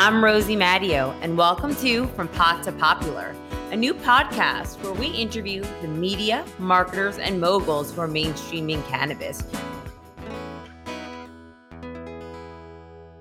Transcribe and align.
I'm 0.00 0.22
Rosie 0.22 0.54
Mattio, 0.54 1.12
and 1.22 1.36
welcome 1.36 1.74
to 1.74 2.06
From 2.14 2.28
Pot 2.28 2.62
to 2.62 2.70
Popular, 2.70 3.34
a 3.72 3.76
new 3.76 3.92
podcast 3.92 4.80
where 4.80 4.92
we 4.92 5.08
interview 5.08 5.64
the 5.82 5.88
media, 5.88 6.46
marketers, 6.60 7.18
and 7.18 7.40
moguls 7.40 7.92
who 7.92 8.02
are 8.02 8.06
mainstreaming 8.06 8.86
cannabis 8.86 9.42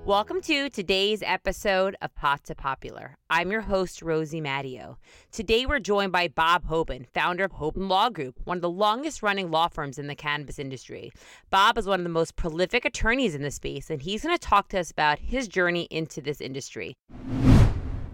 Welcome 0.07 0.39
to 0.43 0.69
today's 0.69 1.21
episode 1.21 1.97
of 2.01 2.15
Pot 2.15 2.45
to 2.45 2.55
Popular. 2.55 3.17
I'm 3.29 3.51
your 3.51 3.59
host, 3.59 4.01
Rosie 4.01 4.39
Mattio. 4.39 4.95
Today 5.33 5.65
we're 5.65 5.81
joined 5.81 6.13
by 6.13 6.29
Bob 6.29 6.65
Hoban, 6.65 7.05
founder 7.13 7.43
of 7.43 7.51
Hoban 7.51 7.89
Law 7.89 8.09
Group, 8.09 8.39
one 8.45 8.55
of 8.55 8.61
the 8.61 8.69
longest 8.69 9.21
running 9.21 9.51
law 9.51 9.67
firms 9.67 9.99
in 9.99 10.07
the 10.07 10.15
cannabis 10.15 10.59
industry. 10.59 11.11
Bob 11.49 11.77
is 11.77 11.87
one 11.87 11.99
of 11.99 12.05
the 12.05 12.09
most 12.09 12.37
prolific 12.37 12.85
attorneys 12.85 13.35
in 13.35 13.41
the 13.41 13.51
space, 13.51 13.89
and 13.89 14.01
he's 14.01 14.23
going 14.23 14.33
to 14.33 14.39
talk 14.39 14.69
to 14.69 14.79
us 14.79 14.91
about 14.91 15.19
his 15.19 15.49
journey 15.49 15.89
into 15.91 16.21
this 16.21 16.39
industry. 16.39 16.93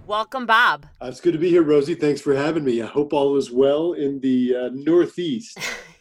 Welcome, 0.07 0.48
Bob. 0.48 0.88
Uh, 0.99 1.10
it's 1.10 1.21
good 1.21 1.34
to 1.34 1.38
be 1.38 1.52
here, 1.52 1.62
Rosie. 1.62 1.94
Thanks 1.94 2.21
for 2.21 2.34
having 2.34 2.63
me. 2.63 2.82
I 2.82 2.88
hope 2.88 3.13
all 3.13 3.38
is 3.38 3.52
well 3.52 3.94
in 3.94 4.20
the 4.20 4.55
uh, 4.55 4.70
Northeast. 4.73 5.60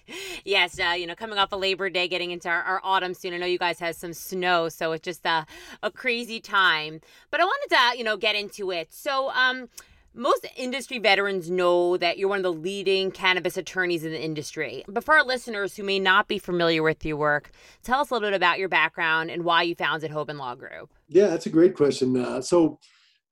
yes, 0.45 0.79
uh, 0.79 0.95
you 0.97 1.07
know, 1.07 1.15
coming 1.15 1.39
off 1.39 1.53
of 1.53 1.61
Labor 1.61 1.91
Day, 1.91 2.09
getting 2.09 2.31
into 2.31 2.49
our, 2.49 2.63
our, 2.63 2.81
autumn 2.83 3.15
soon. 3.15 3.35
I 3.35 3.39
know 3.39 3.47
you 3.47 3.59
guys 3.59 3.79
have 3.81 3.95
some 3.95 4.13
snow, 4.13 4.69
so 4.69 4.93
it's 4.93 5.05
just 5.05 5.25
a, 5.27 5.47
a 5.83 5.91
crazy 5.91 6.41
time. 6.41 7.01
But 7.31 7.41
I 7.41 7.45
wanted 7.45 7.77
to, 7.77 7.99
you 7.99 8.05
know, 8.05 8.17
get 8.17 8.37
into 8.37 8.71
it. 8.71 8.93
So, 8.93 9.31
um, 9.31 9.69
most 10.15 10.47
industry 10.57 10.99
veterans 10.99 11.51
know 11.51 11.97
that 11.97 12.19
you're 12.19 12.29
one 12.29 12.39
of 12.39 12.43
the 12.43 12.53
leading 12.53 13.11
cannabis 13.11 13.57
attorneys 13.57 14.05
in 14.05 14.13
the 14.13 14.23
industry. 14.23 14.85
But 14.87 15.05
for 15.05 15.15
our 15.15 15.25
listeners 15.25 15.77
who 15.77 15.83
may 15.85 15.99
not 15.99 16.29
be 16.29 16.39
familiar 16.39 16.83
with 16.83 17.05
your 17.05 17.17
work, 17.17 17.51
tell 17.83 18.01
us 18.01 18.11
a 18.11 18.15
little 18.15 18.29
bit 18.29 18.37
about 18.37 18.59
your 18.59 18.69
background 18.69 19.31
and 19.31 19.45
why 19.45 19.63
you 19.63 19.75
founded 19.75 20.11
Hoban 20.11 20.39
Law 20.39 20.55
Group. 20.55 20.91
Yeah, 21.09 21.29
that's 21.29 21.47
a 21.47 21.51
great 21.51 21.75
question. 21.75 22.17
Uh, 22.17 22.43
so, 22.43 22.79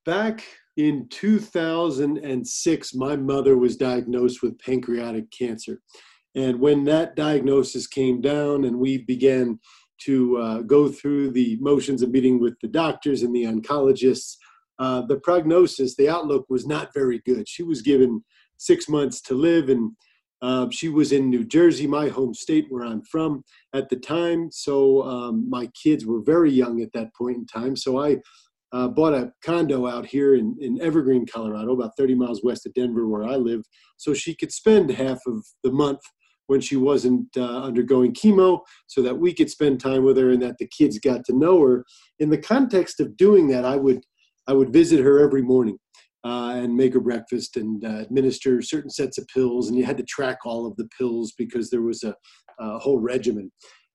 back 0.06 0.42
in 0.76 1.06
2006, 1.10 2.94
my 2.94 3.16
mother 3.16 3.56
was 3.56 3.76
diagnosed 3.76 4.42
with 4.42 4.58
pancreatic 4.58 5.30
cancer. 5.30 5.80
And 6.34 6.60
when 6.60 6.84
that 6.84 7.16
diagnosis 7.16 7.86
came 7.86 8.20
down 8.20 8.64
and 8.64 8.78
we 8.78 8.98
began 8.98 9.58
to 10.02 10.38
uh, 10.38 10.60
go 10.62 10.88
through 10.88 11.30
the 11.30 11.58
motions 11.60 12.02
of 12.02 12.10
meeting 12.10 12.40
with 12.40 12.54
the 12.60 12.68
doctors 12.68 13.22
and 13.22 13.34
the 13.34 13.44
oncologists, 13.44 14.36
uh, 14.78 15.02
the 15.02 15.20
prognosis, 15.20 15.96
the 15.96 16.08
outlook 16.08 16.46
was 16.48 16.66
not 16.66 16.94
very 16.94 17.20
good. 17.26 17.48
She 17.48 17.62
was 17.62 17.82
given 17.82 18.24
six 18.56 18.88
months 18.88 19.20
to 19.22 19.34
live, 19.34 19.68
and 19.68 19.92
uh, 20.40 20.68
she 20.70 20.88
was 20.88 21.12
in 21.12 21.28
New 21.28 21.44
Jersey, 21.44 21.86
my 21.86 22.08
home 22.08 22.32
state 22.32 22.66
where 22.70 22.84
I'm 22.84 23.02
from 23.02 23.44
at 23.74 23.90
the 23.90 23.96
time. 23.96 24.50
So 24.50 25.02
um, 25.02 25.48
my 25.50 25.68
kids 25.82 26.06
were 26.06 26.22
very 26.22 26.50
young 26.50 26.80
at 26.80 26.92
that 26.94 27.14
point 27.14 27.36
in 27.36 27.46
time. 27.46 27.76
So 27.76 28.00
I 28.02 28.18
uh, 28.72 28.88
bought 28.88 29.12
a 29.12 29.32
condo 29.44 29.86
out 29.86 30.06
here 30.06 30.34
in, 30.34 30.56
in 30.60 30.80
Evergreen, 30.80 31.26
Colorado, 31.26 31.72
about 31.72 31.96
30 31.98 32.14
miles 32.14 32.42
west 32.42 32.64
of 32.64 32.72
Denver, 32.72 33.06
where 33.06 33.24
I 33.24 33.36
live, 33.36 33.62
so 33.98 34.14
she 34.14 34.34
could 34.34 34.52
spend 34.52 34.90
half 34.90 35.18
of 35.26 35.44
the 35.62 35.72
month 35.72 36.00
when 36.50 36.60
she 36.60 36.76
wasn't 36.76 37.28
uh, 37.36 37.62
undergoing 37.62 38.12
chemo 38.12 38.58
so 38.88 39.00
that 39.02 39.16
we 39.16 39.32
could 39.32 39.48
spend 39.48 39.78
time 39.78 40.04
with 40.04 40.16
her 40.16 40.30
and 40.30 40.42
that 40.42 40.58
the 40.58 40.66
kids 40.66 40.98
got 40.98 41.24
to 41.24 41.32
know 41.32 41.62
her. 41.62 41.84
In 42.18 42.28
the 42.28 42.38
context 42.38 42.98
of 42.98 43.16
doing 43.16 43.46
that 43.48 43.64
i 43.64 43.76
would 43.76 44.00
i 44.48 44.52
would 44.52 44.72
visit 44.72 45.00
her 45.00 45.20
every 45.20 45.42
morning 45.42 45.78
uh, 46.24 46.52
and 46.56 46.74
make 46.74 46.92
her 46.92 47.00
breakfast 47.00 47.56
and 47.56 47.84
uh, 47.84 47.98
administer 47.98 48.60
certain 48.60 48.90
sets 48.90 49.16
of 49.16 49.28
pills 49.28 49.68
and 49.68 49.78
you 49.78 49.84
had 49.84 49.96
to 49.96 50.02
track 50.02 50.38
all 50.44 50.66
of 50.66 50.74
the 50.76 50.88
pills 50.98 51.32
because 51.38 51.70
there 51.70 51.82
was 51.82 52.02
a, 52.02 52.14
a 52.58 52.78
whole 52.80 52.98
regimen. 52.98 53.50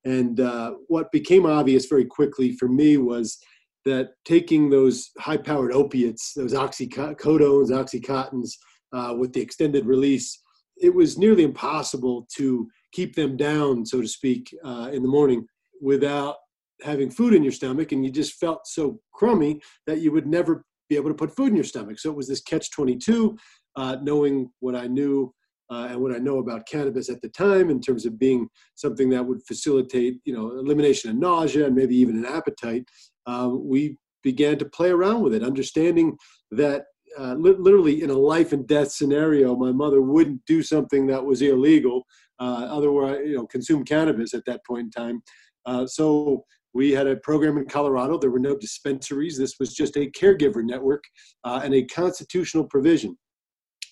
And 0.05 0.39
uh, 0.39 0.75
what 0.87 1.11
became 1.11 1.45
obvious 1.45 1.87
very 1.87 2.05
quickly 2.05 2.53
for 2.53 2.69
me 2.69 2.97
was 2.97 3.37
that 3.83 4.11
taking 4.23 4.69
those 4.69 5.11
high 5.19 5.37
powered 5.37 5.73
opiates 5.73 6.33
those 6.33 6.53
oxycodones 6.53 7.69
oxycontins 7.81 8.51
uh, 8.93 9.13
with 9.13 9.33
the 9.33 9.41
extended 9.41 9.85
release 9.85 10.39
it 10.77 10.93
was 10.93 11.17
nearly 11.17 11.43
impossible 11.43 12.27
to 12.35 12.67
keep 12.91 13.15
them 13.15 13.37
down, 13.37 13.85
so 13.85 14.01
to 14.01 14.07
speak, 14.07 14.53
uh, 14.63 14.89
in 14.91 15.01
the 15.01 15.09
morning 15.09 15.45
without 15.81 16.37
having 16.81 17.09
food 17.09 17.33
in 17.33 17.43
your 17.43 17.51
stomach. 17.51 17.91
And 17.91 18.05
you 18.05 18.11
just 18.11 18.33
felt 18.33 18.67
so 18.67 18.99
crummy 19.13 19.61
that 19.87 19.99
you 19.99 20.11
would 20.11 20.27
never 20.27 20.65
be 20.89 20.95
able 20.95 21.09
to 21.09 21.15
put 21.15 21.35
food 21.35 21.49
in 21.49 21.55
your 21.55 21.63
stomach. 21.63 21.99
So 21.99 22.09
it 22.09 22.15
was 22.15 22.27
this 22.27 22.41
catch 22.41 22.71
22, 22.71 23.37
uh, 23.75 23.97
knowing 24.01 24.51
what 24.59 24.75
I 24.75 24.87
knew 24.87 25.33
uh, 25.71 25.87
and 25.89 25.99
what 25.99 26.13
I 26.13 26.19
know 26.19 26.37
about 26.37 26.67
cannabis 26.67 27.09
at 27.09 27.21
the 27.21 27.29
time 27.29 27.69
in 27.69 27.81
terms 27.81 28.05
of 28.05 28.19
being 28.19 28.47
something 28.75 29.09
that 29.09 29.25
would 29.25 29.41
facilitate, 29.47 30.19
you 30.23 30.33
know, 30.33 30.51
elimination 30.51 31.09
of 31.09 31.17
nausea 31.17 31.65
and 31.65 31.75
maybe 31.75 31.95
even 31.95 32.17
an 32.17 32.25
appetite. 32.25 32.87
Uh, 33.25 33.49
we 33.51 33.97
began 34.23 34.57
to 34.59 34.65
play 34.65 34.89
around 34.89 35.23
with 35.23 35.33
it, 35.33 35.43
understanding 35.43 36.17
that 36.51 36.83
uh, 37.17 37.35
li- 37.35 37.55
literally 37.57 38.03
in 38.03 38.09
a 38.09 38.17
life 38.17 38.53
and 38.53 38.67
death 38.67 38.91
scenario, 38.91 39.55
my 39.55 39.71
mother 39.71 40.01
wouldn't 40.01 40.45
do 40.45 40.61
something 40.61 41.07
that 41.07 41.23
was 41.23 41.41
illegal, 41.41 42.05
uh, 42.39 42.67
otherwise, 42.69 43.19
you 43.25 43.35
know, 43.35 43.45
consume 43.47 43.83
cannabis 43.83 44.33
at 44.33 44.45
that 44.45 44.61
point 44.65 44.85
in 44.85 44.91
time. 44.91 45.21
Uh, 45.65 45.85
so 45.85 46.43
we 46.73 46.91
had 46.91 47.07
a 47.07 47.15
program 47.17 47.57
in 47.57 47.65
Colorado. 47.65 48.17
There 48.17 48.31
were 48.31 48.39
no 48.39 48.57
dispensaries. 48.57 49.37
This 49.37 49.55
was 49.59 49.73
just 49.73 49.95
a 49.95 50.11
caregiver 50.11 50.63
network 50.63 51.03
uh, 51.43 51.61
and 51.63 51.73
a 51.73 51.85
constitutional 51.85 52.65
provision. 52.65 53.17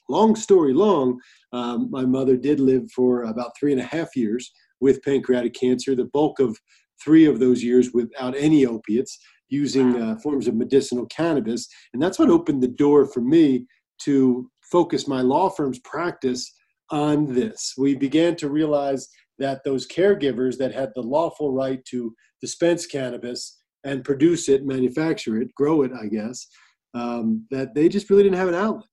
Long 0.09 0.35
story 0.35 0.73
long, 0.73 1.19
um, 1.53 1.90
my 1.90 2.05
mother 2.05 2.35
did 2.35 2.59
live 2.59 2.91
for 2.91 3.23
about 3.23 3.51
three 3.57 3.72
and 3.72 3.79
a 3.79 3.85
half 3.85 4.16
years 4.16 4.51
with 4.81 5.01
pancreatic 5.01 5.53
cancer. 5.53 5.95
The 5.95 6.09
bulk 6.13 6.40
of 6.40 6.57
three 7.01 7.25
of 7.25 7.40
those 7.40 7.63
years 7.63 7.91
without 7.94 8.35
any 8.35 8.66
opiates 8.66 9.17
using 9.53 10.02
uh, 10.02 10.16
forms 10.18 10.47
of 10.47 10.56
medicinal 10.56 11.06
cannabis. 11.06 11.68
And 11.94 12.02
that's 12.02 12.19
what 12.19 12.30
opened 12.30 12.62
the 12.64 12.75
door 12.86 13.06
for 13.06 13.22
me 13.22 13.68
to 14.06 14.50
focus 14.72 15.08
my 15.08 15.22
law 15.22 15.50
firm's 15.50 15.80
practice 15.80 16.52
on 16.90 17.34
this. 17.34 17.74
We 17.78 17.96
began 17.96 18.36
to 18.38 18.50
realize 18.50 19.08
that 19.40 19.64
those 19.64 19.88
caregivers 19.88 20.58
that 20.58 20.74
had 20.74 20.90
the 20.96 21.02
lawful 21.02 21.53
right 21.53 21.84
to 21.86 22.14
dispense 22.41 22.86
cannabis 22.86 23.58
and 23.84 24.03
produce 24.03 24.50
it, 24.50 24.66
manufacture 24.66 25.41
it, 25.41 25.53
grow 25.56 25.84
it, 25.84 25.91
I 25.94 26.08
guess, 26.08 26.47
um, 26.94 27.46
that 27.52 27.74
they 27.75 27.90
just 27.90 28.09
really 28.09 28.24
didn't 28.24 28.38
have 28.38 28.47
an 28.47 28.56
outlet. 28.56 28.85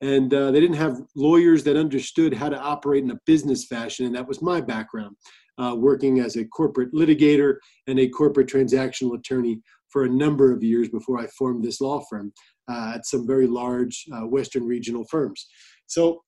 And 0.00 0.32
uh, 0.32 0.50
they 0.52 0.60
didn't 0.60 0.76
have 0.76 1.02
lawyers 1.16 1.64
that 1.64 1.76
understood 1.76 2.32
how 2.32 2.48
to 2.48 2.58
operate 2.58 3.02
in 3.02 3.10
a 3.10 3.18
business 3.26 3.66
fashion. 3.66 4.06
And 4.06 4.14
that 4.14 4.28
was 4.28 4.40
my 4.40 4.60
background, 4.60 5.16
uh, 5.58 5.74
working 5.76 6.20
as 6.20 6.36
a 6.36 6.44
corporate 6.44 6.92
litigator 6.92 7.56
and 7.88 7.98
a 7.98 8.08
corporate 8.08 8.48
transactional 8.48 9.18
attorney 9.18 9.60
for 9.90 10.04
a 10.04 10.08
number 10.08 10.52
of 10.52 10.62
years 10.62 10.88
before 10.88 11.18
I 11.18 11.26
formed 11.38 11.64
this 11.64 11.80
law 11.80 12.00
firm 12.10 12.32
uh, 12.70 12.92
at 12.96 13.06
some 13.06 13.26
very 13.26 13.46
large 13.46 14.04
uh, 14.12 14.26
Western 14.26 14.64
regional 14.64 15.04
firms. 15.10 15.46
So 15.86 16.22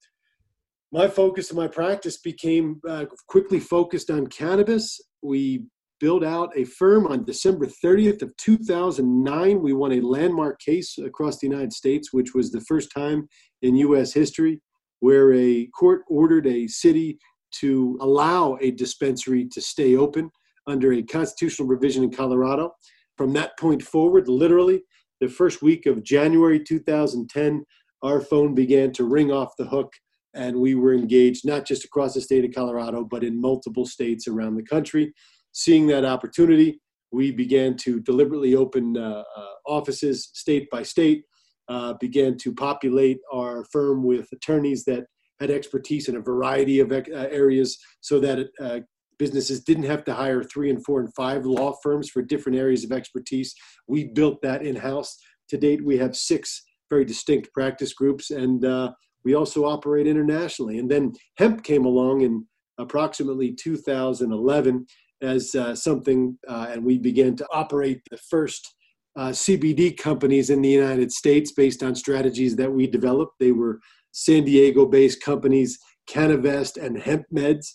my 0.93 1.07
focus 1.07 1.51
and 1.51 1.59
my 1.59 1.69
practice 1.69 2.19
became 2.19 2.81
uh, 2.89 3.07
quickly 3.29 3.61
focused 3.61 4.11
on 4.11 4.27
cannabis. 4.27 5.01
We 5.23 5.65
built 6.01 6.25
out 6.25 6.51
a 6.57 6.65
firm 6.65 7.07
on 7.07 7.25
December 7.25 7.67
30th 7.67 8.23
of 8.23 8.37
2009. 8.39 9.63
We 9.63 9.73
won 9.73 9.93
a 9.93 10.01
landmark 10.01 10.59
case 10.61 10.99
across 10.99 11.39
the 11.39 11.47
United 11.47 11.73
States, 11.73 12.13
which 12.13 12.35
was 12.35 12.51
the 12.51 12.63
first 12.63 12.91
time 12.95 13.29
in 13.63 13.77
U.S. 13.77 14.13
history 14.13 14.61
where 15.01 15.33
a 15.35 15.67
court 15.79 16.03
ordered 16.09 16.47
a 16.47 16.67
city 16.67 17.19
to 17.53 17.99
allow 18.01 18.57
a 18.61 18.71
dispensary 18.71 19.49
to 19.51 19.61
stay 19.61 19.97
open 19.97 20.31
under 20.67 20.93
a 20.93 21.03
constitutional 21.03 21.67
provision 21.67 22.05
in 22.05 22.11
Colorado. 22.11 22.73
From 23.21 23.35
that 23.35 23.59
point 23.59 23.83
forward, 23.83 24.29
literally, 24.29 24.83
the 25.21 25.29
first 25.29 25.61
week 25.61 25.85
of 25.85 26.03
January 26.03 26.59
2010, 26.59 27.63
our 28.03 28.19
phone 28.19 28.55
began 28.55 28.93
to 28.93 29.05
ring 29.05 29.31
off 29.31 29.53
the 29.59 29.67
hook, 29.67 29.93
and 30.33 30.57
we 30.57 30.75
were 30.75 30.95
engaged 30.95 31.47
not 31.47 31.67
just 31.67 31.85
across 31.85 32.15
the 32.15 32.23
state 32.23 32.47
of 32.47 32.55
Colorado, 32.55 33.05
but 33.05 33.23
in 33.23 33.39
multiple 33.39 33.85
states 33.85 34.27
around 34.27 34.55
the 34.55 34.63
country. 34.63 35.13
Seeing 35.53 35.87
that 35.89 36.07
opportunity, 36.07 36.81
we 37.13 37.31
began 37.31 37.77
to 37.83 38.01
deliberately 38.01 38.55
open 38.55 38.97
uh, 38.97 39.23
uh, 39.37 39.47
offices 39.67 40.31
state 40.33 40.71
by 40.71 40.83
state, 40.83 41.25
uh, 41.69 41.93
began 42.01 42.39
to 42.39 42.55
populate 42.55 43.19
our 43.31 43.67
firm 43.71 44.03
with 44.03 44.33
attorneys 44.33 44.85
that 44.85 45.05
had 45.41 45.51
expertise 45.51 46.09
in 46.09 46.17
a 46.17 46.21
variety 46.21 46.81
of 46.81 46.91
uh, 46.91 47.03
areas 47.15 47.79
so 48.01 48.19
that 48.19 48.49
uh, 48.63 48.81
businesses 49.21 49.63
didn't 49.63 49.85
have 49.85 50.03
to 50.05 50.15
hire 50.15 50.43
three 50.43 50.71
and 50.71 50.83
four 50.85 50.99
and 50.99 51.15
five 51.15 51.45
law 51.45 51.75
firms 51.83 52.09
for 52.09 52.23
different 52.23 52.59
areas 52.59 52.83
of 52.85 52.91
expertise. 52.91 53.55
We 53.87 54.05
built 54.05 54.41
that 54.43 54.63
in 54.63 54.75
house. 54.75 55.15
To 55.51 55.59
date, 55.59 55.85
we 55.85 55.99
have 55.99 56.17
six 56.17 56.63
very 56.89 57.05
distinct 57.05 57.53
practice 57.53 57.93
groups, 57.93 58.31
and 58.31 58.65
uh, 58.65 58.93
we 59.23 59.35
also 59.35 59.67
operate 59.67 60.07
internationally. 60.07 60.79
And 60.79 60.91
then 60.91 61.13
hemp 61.37 61.63
came 61.63 61.85
along 61.85 62.23
in 62.23 62.47
approximately 62.79 63.53
2011 63.53 64.87
as 65.23 65.55
uh, 65.55 65.77
something, 65.77 66.39
uh, 66.49 66.69
and 66.71 66.83
we 66.83 66.97
began 66.97 67.37
to 67.37 67.47
operate 67.53 68.01
the 68.11 68.17
first 68.17 68.75
uh, 69.17 69.29
CBD 69.29 69.97
companies 69.99 70.49
in 70.49 70.63
the 70.63 70.71
United 70.71 71.13
States 71.13 71.53
based 71.53 71.83
on 71.83 71.95
strategies 71.95 72.57
that 72.57 72.73
we 72.73 72.87
developed. 72.87 73.35
They 73.39 73.53
were 73.53 73.81
San 74.13 74.45
Diego 74.45 74.87
based 74.87 75.23
companies, 75.23 75.79
Cannavest 76.09 76.79
and 76.79 76.99
Hemp 76.99 77.27
Meds. 77.35 77.67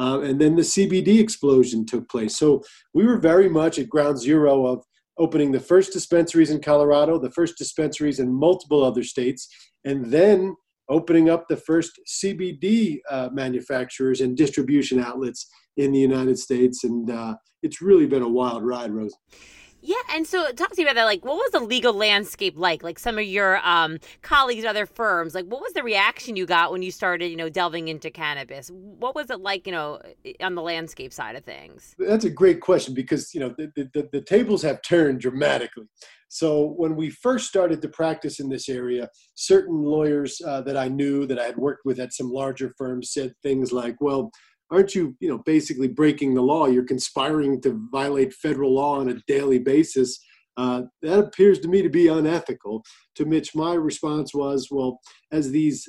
Uh, 0.00 0.20
and 0.20 0.40
then 0.40 0.56
the 0.56 0.62
CBD 0.62 1.20
explosion 1.20 1.84
took 1.84 2.08
place. 2.08 2.38
So 2.38 2.62
we 2.94 3.04
were 3.04 3.18
very 3.18 3.50
much 3.50 3.78
at 3.78 3.90
ground 3.90 4.18
zero 4.18 4.64
of 4.64 4.82
opening 5.18 5.52
the 5.52 5.60
first 5.60 5.92
dispensaries 5.92 6.50
in 6.50 6.62
Colorado, 6.62 7.18
the 7.18 7.30
first 7.32 7.58
dispensaries 7.58 8.18
in 8.18 8.32
multiple 8.32 8.82
other 8.82 9.02
states, 9.02 9.46
and 9.84 10.06
then 10.06 10.56
opening 10.88 11.28
up 11.28 11.46
the 11.48 11.56
first 11.58 12.00
CBD 12.08 13.00
uh, 13.10 13.28
manufacturers 13.30 14.22
and 14.22 14.38
distribution 14.38 14.98
outlets 14.98 15.46
in 15.76 15.92
the 15.92 15.98
United 15.98 16.38
States. 16.38 16.84
And 16.84 17.10
uh, 17.10 17.34
it's 17.62 17.82
really 17.82 18.06
been 18.06 18.22
a 18.22 18.28
wild 18.28 18.64
ride, 18.64 18.92
Rose. 18.92 19.14
Yeah, 19.82 19.96
and 20.12 20.26
so 20.26 20.50
talk 20.52 20.70
to 20.70 20.76
me 20.76 20.82
about 20.84 20.96
that. 20.96 21.04
Like, 21.04 21.24
what 21.24 21.36
was 21.36 21.52
the 21.52 21.60
legal 21.60 21.92
landscape 21.92 22.54
like? 22.56 22.82
Like, 22.82 22.98
some 22.98 23.18
of 23.18 23.24
your 23.24 23.60
um, 23.66 23.98
colleagues, 24.22 24.64
other 24.64 24.86
firms, 24.86 25.34
like, 25.34 25.46
what 25.46 25.60
was 25.60 25.72
the 25.72 25.82
reaction 25.82 26.36
you 26.36 26.46
got 26.46 26.72
when 26.72 26.82
you 26.82 26.90
started, 26.90 27.28
you 27.28 27.36
know, 27.36 27.48
delving 27.48 27.88
into 27.88 28.10
cannabis? 28.10 28.70
What 28.70 29.14
was 29.14 29.30
it 29.30 29.40
like, 29.40 29.66
you 29.66 29.72
know, 29.72 30.00
on 30.40 30.54
the 30.54 30.62
landscape 30.62 31.12
side 31.12 31.36
of 31.36 31.44
things? 31.44 31.94
That's 31.98 32.24
a 32.24 32.30
great 32.30 32.60
question 32.60 32.94
because 32.94 33.34
you 33.34 33.40
know 33.40 33.54
the, 33.56 33.72
the, 33.74 34.08
the 34.12 34.20
tables 34.22 34.62
have 34.62 34.82
turned 34.82 35.20
dramatically. 35.20 35.84
So 36.28 36.74
when 36.76 36.94
we 36.94 37.10
first 37.10 37.48
started 37.48 37.82
to 37.82 37.88
practice 37.88 38.38
in 38.38 38.48
this 38.48 38.68
area, 38.68 39.08
certain 39.34 39.82
lawyers 39.82 40.40
uh, 40.46 40.60
that 40.62 40.76
I 40.76 40.88
knew 40.88 41.26
that 41.26 41.40
I 41.40 41.44
had 41.44 41.56
worked 41.56 41.84
with 41.84 41.98
at 41.98 42.12
some 42.12 42.30
larger 42.30 42.72
firms 42.76 43.12
said 43.12 43.34
things 43.42 43.72
like, 43.72 43.96
"Well." 44.00 44.30
Aren't 44.70 44.94
you, 44.94 45.16
you 45.20 45.28
know, 45.28 45.38
basically 45.38 45.88
breaking 45.88 46.34
the 46.34 46.42
law? 46.42 46.66
You're 46.66 46.84
conspiring 46.84 47.60
to 47.62 47.80
violate 47.90 48.32
federal 48.32 48.74
law 48.74 49.00
on 49.00 49.08
a 49.08 49.20
daily 49.26 49.58
basis. 49.58 50.18
Uh, 50.56 50.82
that 51.02 51.18
appears 51.18 51.58
to 51.60 51.68
me 51.68 51.82
to 51.82 51.88
be 51.88 52.08
unethical. 52.08 52.84
To 53.16 53.24
which 53.24 53.54
my 53.54 53.74
response 53.74 54.34
was, 54.34 54.68
well, 54.70 55.00
as 55.32 55.50
these 55.50 55.88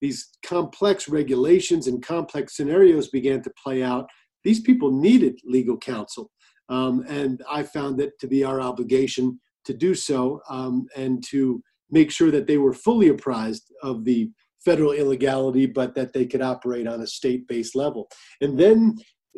these 0.00 0.28
complex 0.44 1.08
regulations 1.08 1.86
and 1.86 2.04
complex 2.04 2.54
scenarios 2.54 3.08
began 3.08 3.42
to 3.42 3.52
play 3.62 3.82
out, 3.82 4.06
these 4.44 4.60
people 4.60 4.92
needed 4.92 5.40
legal 5.44 5.76
counsel, 5.78 6.30
um, 6.68 7.04
and 7.08 7.42
I 7.50 7.62
found 7.62 8.00
it 8.00 8.12
to 8.20 8.26
be 8.26 8.44
our 8.44 8.60
obligation 8.60 9.40
to 9.64 9.74
do 9.74 9.94
so 9.94 10.40
um, 10.48 10.86
and 10.96 11.24
to 11.28 11.62
make 11.90 12.10
sure 12.10 12.30
that 12.30 12.46
they 12.46 12.58
were 12.58 12.72
fully 12.72 13.08
apprised 13.08 13.72
of 13.82 14.04
the 14.04 14.30
federal 14.66 14.92
illegality, 15.02 15.66
but 15.80 15.90
that 15.94 16.12
they 16.12 16.26
could 16.30 16.44
operate 16.52 16.86
on 16.92 17.00
a 17.00 17.12
state-based 17.18 17.74
level. 17.84 18.02
And 18.44 18.52
then 18.62 18.78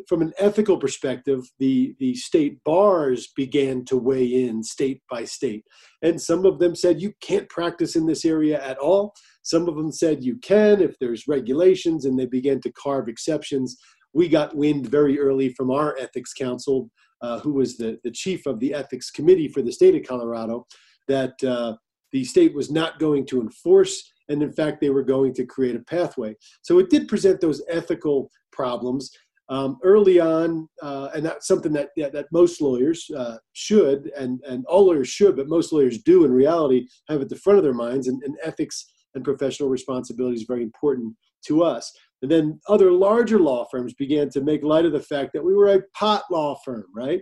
from 0.07 0.21
an 0.21 0.33
ethical 0.47 0.77
perspective, 0.85 1.41
the, 1.63 1.95
the 1.99 2.13
state 2.15 2.55
bars 2.63 3.21
began 3.35 3.85
to 3.89 3.95
weigh 4.09 4.29
in 4.45 4.63
state 4.63 5.01
by 5.13 5.25
state. 5.25 5.63
And 6.01 6.15
some 6.29 6.45
of 6.49 6.55
them 6.61 6.73
said 6.73 7.01
you 7.01 7.13
can't 7.29 7.49
practice 7.49 7.93
in 7.99 8.05
this 8.07 8.23
area 8.35 8.57
at 8.71 8.79
all. 8.87 9.03
Some 9.43 9.67
of 9.69 9.75
them 9.75 9.91
said 9.91 10.23
you 10.23 10.37
can 10.51 10.81
if 10.81 10.93
there's 10.99 11.27
regulations, 11.27 12.05
and 12.05 12.15
they 12.17 12.29
began 12.39 12.59
to 12.61 12.71
carve 12.83 13.07
exceptions. 13.09 13.77
We 14.19 14.25
got 14.29 14.55
wind 14.63 14.83
very 14.87 15.15
early 15.19 15.49
from 15.57 15.69
our 15.69 15.97
ethics 16.05 16.33
council, 16.33 16.89
uh, 17.21 17.39
who 17.43 17.53
was 17.53 17.77
the, 17.77 17.99
the 18.05 18.15
chief 18.21 18.41
of 18.45 18.59
the 18.59 18.73
ethics 18.81 19.11
committee 19.11 19.49
for 19.53 19.61
the 19.61 19.77
state 19.79 19.95
of 19.95 20.07
Colorado, 20.11 20.65
that 21.07 21.35
uh, 21.43 21.71
the 22.13 22.23
state 22.23 22.53
was 22.59 22.69
not 22.71 22.99
going 23.05 23.25
to 23.27 23.41
enforce 23.41 23.95
and 24.29 24.41
in 24.41 24.53
fact 24.53 24.79
they 24.79 24.89
were 24.89 25.03
going 25.03 25.33
to 25.33 25.45
create 25.45 25.75
a 25.75 25.79
pathway. 25.79 26.35
So 26.61 26.79
it 26.79 26.89
did 26.89 27.07
present 27.07 27.41
those 27.41 27.61
ethical 27.69 28.29
problems 28.51 29.11
um, 29.49 29.77
early 29.83 30.19
on 30.19 30.67
uh, 30.81 31.09
and 31.15 31.25
that's 31.25 31.47
something 31.47 31.73
that 31.73 31.89
yeah, 31.95 32.09
that 32.09 32.27
most 32.31 32.61
lawyers 32.61 33.09
uh, 33.15 33.37
should 33.53 34.11
and 34.17 34.39
and 34.47 34.65
all 34.67 34.85
lawyers 34.85 35.09
should 35.09 35.35
but 35.35 35.47
most 35.47 35.73
lawyers 35.73 36.03
do 36.03 36.23
in 36.23 36.31
reality 36.31 36.87
have 37.09 37.21
at 37.21 37.29
the 37.29 37.35
front 37.35 37.57
of 37.57 37.63
their 37.63 37.73
minds 37.73 38.07
and, 38.07 38.21
and 38.23 38.35
ethics 38.43 38.85
and 39.15 39.23
professional 39.23 39.69
responsibility 39.69 40.35
is 40.35 40.43
very 40.43 40.61
important 40.61 41.15
to 41.47 41.63
us. 41.63 41.91
And 42.21 42.29
then 42.29 42.59
other 42.67 42.91
larger 42.91 43.39
law 43.39 43.65
firms 43.71 43.93
began 43.93 44.29
to 44.31 44.41
make 44.41 44.61
light 44.63 44.85
of 44.85 44.91
the 44.91 44.99
fact 44.99 45.31
that 45.33 45.43
we 45.43 45.55
were 45.55 45.73
a 45.73 45.81
pot 45.95 46.23
law 46.29 46.59
firm 46.63 46.85
right? 46.95 47.21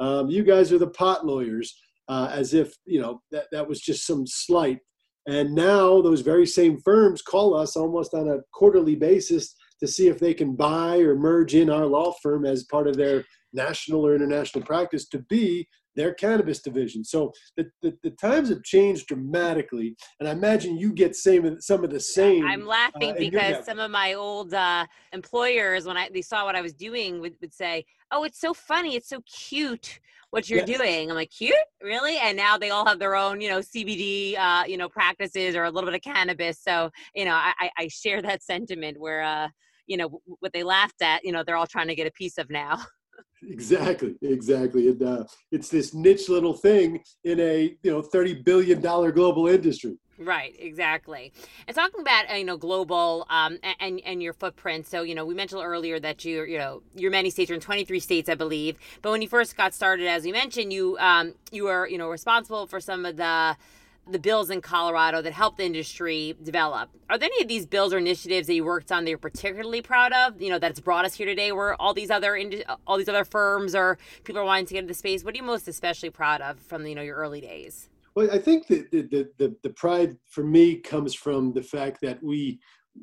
Um, 0.00 0.28
you 0.28 0.42
guys 0.42 0.72
are 0.72 0.78
the 0.78 0.90
pot 0.90 1.26
lawyers 1.26 1.78
uh, 2.08 2.30
as 2.32 2.54
if 2.54 2.74
you 2.86 3.00
know 3.00 3.20
that, 3.30 3.46
that 3.52 3.68
was 3.68 3.80
just 3.80 4.06
some 4.06 4.26
slight 4.26 4.78
and 5.28 5.54
now 5.54 6.00
those 6.00 6.22
very 6.22 6.46
same 6.46 6.80
firms 6.80 7.20
call 7.20 7.54
us 7.54 7.76
almost 7.76 8.14
on 8.14 8.28
a 8.28 8.40
quarterly 8.52 8.96
basis 8.96 9.54
to 9.78 9.86
see 9.86 10.08
if 10.08 10.18
they 10.18 10.32
can 10.32 10.56
buy 10.56 10.98
or 10.98 11.14
merge 11.14 11.54
in 11.54 11.68
our 11.68 11.84
law 11.84 12.14
firm 12.22 12.46
as 12.46 12.64
part 12.64 12.88
of 12.88 12.96
their 12.96 13.24
national 13.52 14.06
or 14.06 14.14
international 14.14 14.64
practice 14.64 15.06
to 15.06 15.18
be 15.28 15.68
their 15.98 16.14
cannabis 16.14 16.60
division. 16.60 17.04
So 17.04 17.32
the, 17.56 17.66
the, 17.82 17.92
the, 18.04 18.10
times 18.10 18.50
have 18.50 18.62
changed 18.62 19.08
dramatically. 19.08 19.96
And 20.20 20.28
I 20.28 20.32
imagine 20.32 20.78
you 20.78 20.92
get 20.92 21.16
same 21.16 21.60
some 21.60 21.82
of 21.82 21.90
the 21.90 21.98
same. 21.98 22.46
I'm 22.46 22.64
laughing 22.64 23.10
uh, 23.10 23.16
because 23.18 23.66
some 23.66 23.80
of 23.80 23.90
my 23.90 24.14
old 24.14 24.54
uh, 24.54 24.86
employers, 25.12 25.86
when 25.86 25.96
I, 25.96 26.08
they 26.14 26.22
saw 26.22 26.44
what 26.44 26.54
I 26.54 26.60
was 26.60 26.72
doing, 26.72 27.20
would, 27.20 27.34
would 27.40 27.52
say, 27.52 27.84
oh, 28.12 28.22
it's 28.22 28.40
so 28.40 28.54
funny. 28.54 28.94
It's 28.94 29.08
so 29.08 29.20
cute 29.22 29.98
what 30.30 30.48
you're 30.48 30.64
yes. 30.64 30.78
doing. 30.78 31.10
I'm 31.10 31.16
like, 31.16 31.32
cute? 31.32 31.54
Really? 31.82 32.16
And 32.18 32.36
now 32.36 32.56
they 32.56 32.70
all 32.70 32.86
have 32.86 33.00
their 33.00 33.16
own, 33.16 33.40
you 33.40 33.48
know, 33.48 33.58
CBD, 33.58 34.38
uh, 34.38 34.64
you 34.68 34.76
know, 34.76 34.88
practices 34.88 35.56
or 35.56 35.64
a 35.64 35.70
little 35.70 35.90
bit 35.90 35.96
of 35.96 36.14
cannabis. 36.14 36.60
So, 36.62 36.90
you 37.16 37.24
know, 37.24 37.34
I, 37.34 37.70
I 37.76 37.88
share 37.88 38.22
that 38.22 38.44
sentiment 38.44 39.00
where, 39.00 39.22
uh, 39.22 39.48
you 39.88 39.96
know, 39.96 40.20
what 40.38 40.52
they 40.52 40.62
laughed 40.62 41.02
at, 41.02 41.24
you 41.24 41.32
know, 41.32 41.42
they're 41.42 41.56
all 41.56 41.66
trying 41.66 41.88
to 41.88 41.96
get 41.96 42.06
a 42.06 42.12
piece 42.12 42.38
of 42.38 42.50
now. 42.50 42.78
Exactly, 43.48 44.14
exactly. 44.20 44.88
And 44.88 45.02
uh, 45.02 45.24
it's 45.50 45.68
this 45.68 45.94
niche 45.94 46.28
little 46.28 46.52
thing 46.52 47.02
in 47.24 47.40
a 47.40 47.76
you 47.82 47.90
know 47.90 48.02
thirty 48.02 48.34
billion 48.34 48.80
dollar 48.80 49.10
global 49.10 49.48
industry. 49.48 49.96
Right, 50.18 50.54
exactly. 50.58 51.32
And 51.66 51.74
talking 51.74 52.00
about 52.00 52.30
uh, 52.30 52.34
you 52.34 52.44
know 52.44 52.56
global 52.58 53.26
um, 53.30 53.58
and 53.80 54.00
and 54.04 54.22
your 54.22 54.34
footprint. 54.34 54.86
So 54.86 55.02
you 55.02 55.14
know 55.14 55.24
we 55.24 55.34
mentioned 55.34 55.62
earlier 55.62 55.98
that 56.00 56.24
you 56.24 56.42
you 56.44 56.58
know 56.58 56.82
you're 56.94 57.10
many 57.10 57.30
states, 57.30 57.48
you're 57.48 57.56
in 57.56 57.62
23 57.62 58.00
states, 58.00 58.28
I 58.28 58.34
believe. 58.34 58.76
But 59.00 59.12
when 59.12 59.22
you 59.22 59.28
first 59.28 59.56
got 59.56 59.72
started, 59.72 60.06
as 60.08 60.24
we 60.24 60.32
mentioned, 60.32 60.72
you 60.72 60.98
um, 60.98 61.34
you 61.50 61.64
were 61.64 61.88
you 61.88 61.96
know 61.96 62.08
responsible 62.08 62.66
for 62.66 62.80
some 62.80 63.06
of 63.06 63.16
the 63.16 63.56
the 64.10 64.18
bills 64.18 64.50
in 64.50 64.60
Colorado 64.60 65.22
that 65.22 65.32
helped 65.32 65.58
the 65.58 65.64
industry 65.64 66.34
develop. 66.42 66.90
Are 67.10 67.18
there 67.18 67.28
any 67.32 67.42
of 67.42 67.48
these 67.48 67.66
bills 67.66 67.92
or 67.92 67.98
initiatives 67.98 68.46
that 68.46 68.54
you 68.54 68.64
worked 68.64 68.90
on 68.90 69.04
that 69.04 69.10
you're 69.10 69.18
particularly 69.18 69.82
proud 69.82 70.12
of? 70.12 70.40
You 70.40 70.50
know, 70.50 70.58
that's 70.58 70.80
brought 70.80 71.04
us 71.04 71.14
here 71.14 71.26
today, 71.26 71.52
where 71.52 71.80
all 71.80 71.94
these 71.94 72.10
other 72.10 72.38
all 72.86 72.96
these 72.96 73.08
other 73.08 73.24
firms 73.24 73.74
or 73.74 73.98
people 74.24 74.40
are 74.40 74.44
wanting 74.44 74.66
to 74.66 74.74
get 74.74 74.80
into 74.80 74.92
the 74.92 74.98
space. 74.98 75.24
What 75.24 75.34
are 75.34 75.36
you 75.36 75.42
most 75.42 75.68
especially 75.68 76.10
proud 76.10 76.40
of 76.40 76.58
from 76.60 76.86
you 76.86 76.94
know 76.94 77.02
your 77.02 77.16
early 77.16 77.40
days? 77.40 77.88
Well, 78.14 78.30
I 78.32 78.38
think 78.38 78.66
the, 78.66 78.84
the, 78.90 79.30
the, 79.38 79.56
the 79.62 79.70
pride 79.70 80.16
for 80.28 80.42
me 80.42 80.76
comes 80.76 81.14
from 81.14 81.52
the 81.52 81.62
fact 81.62 82.00
that 82.02 82.22
we 82.22 82.58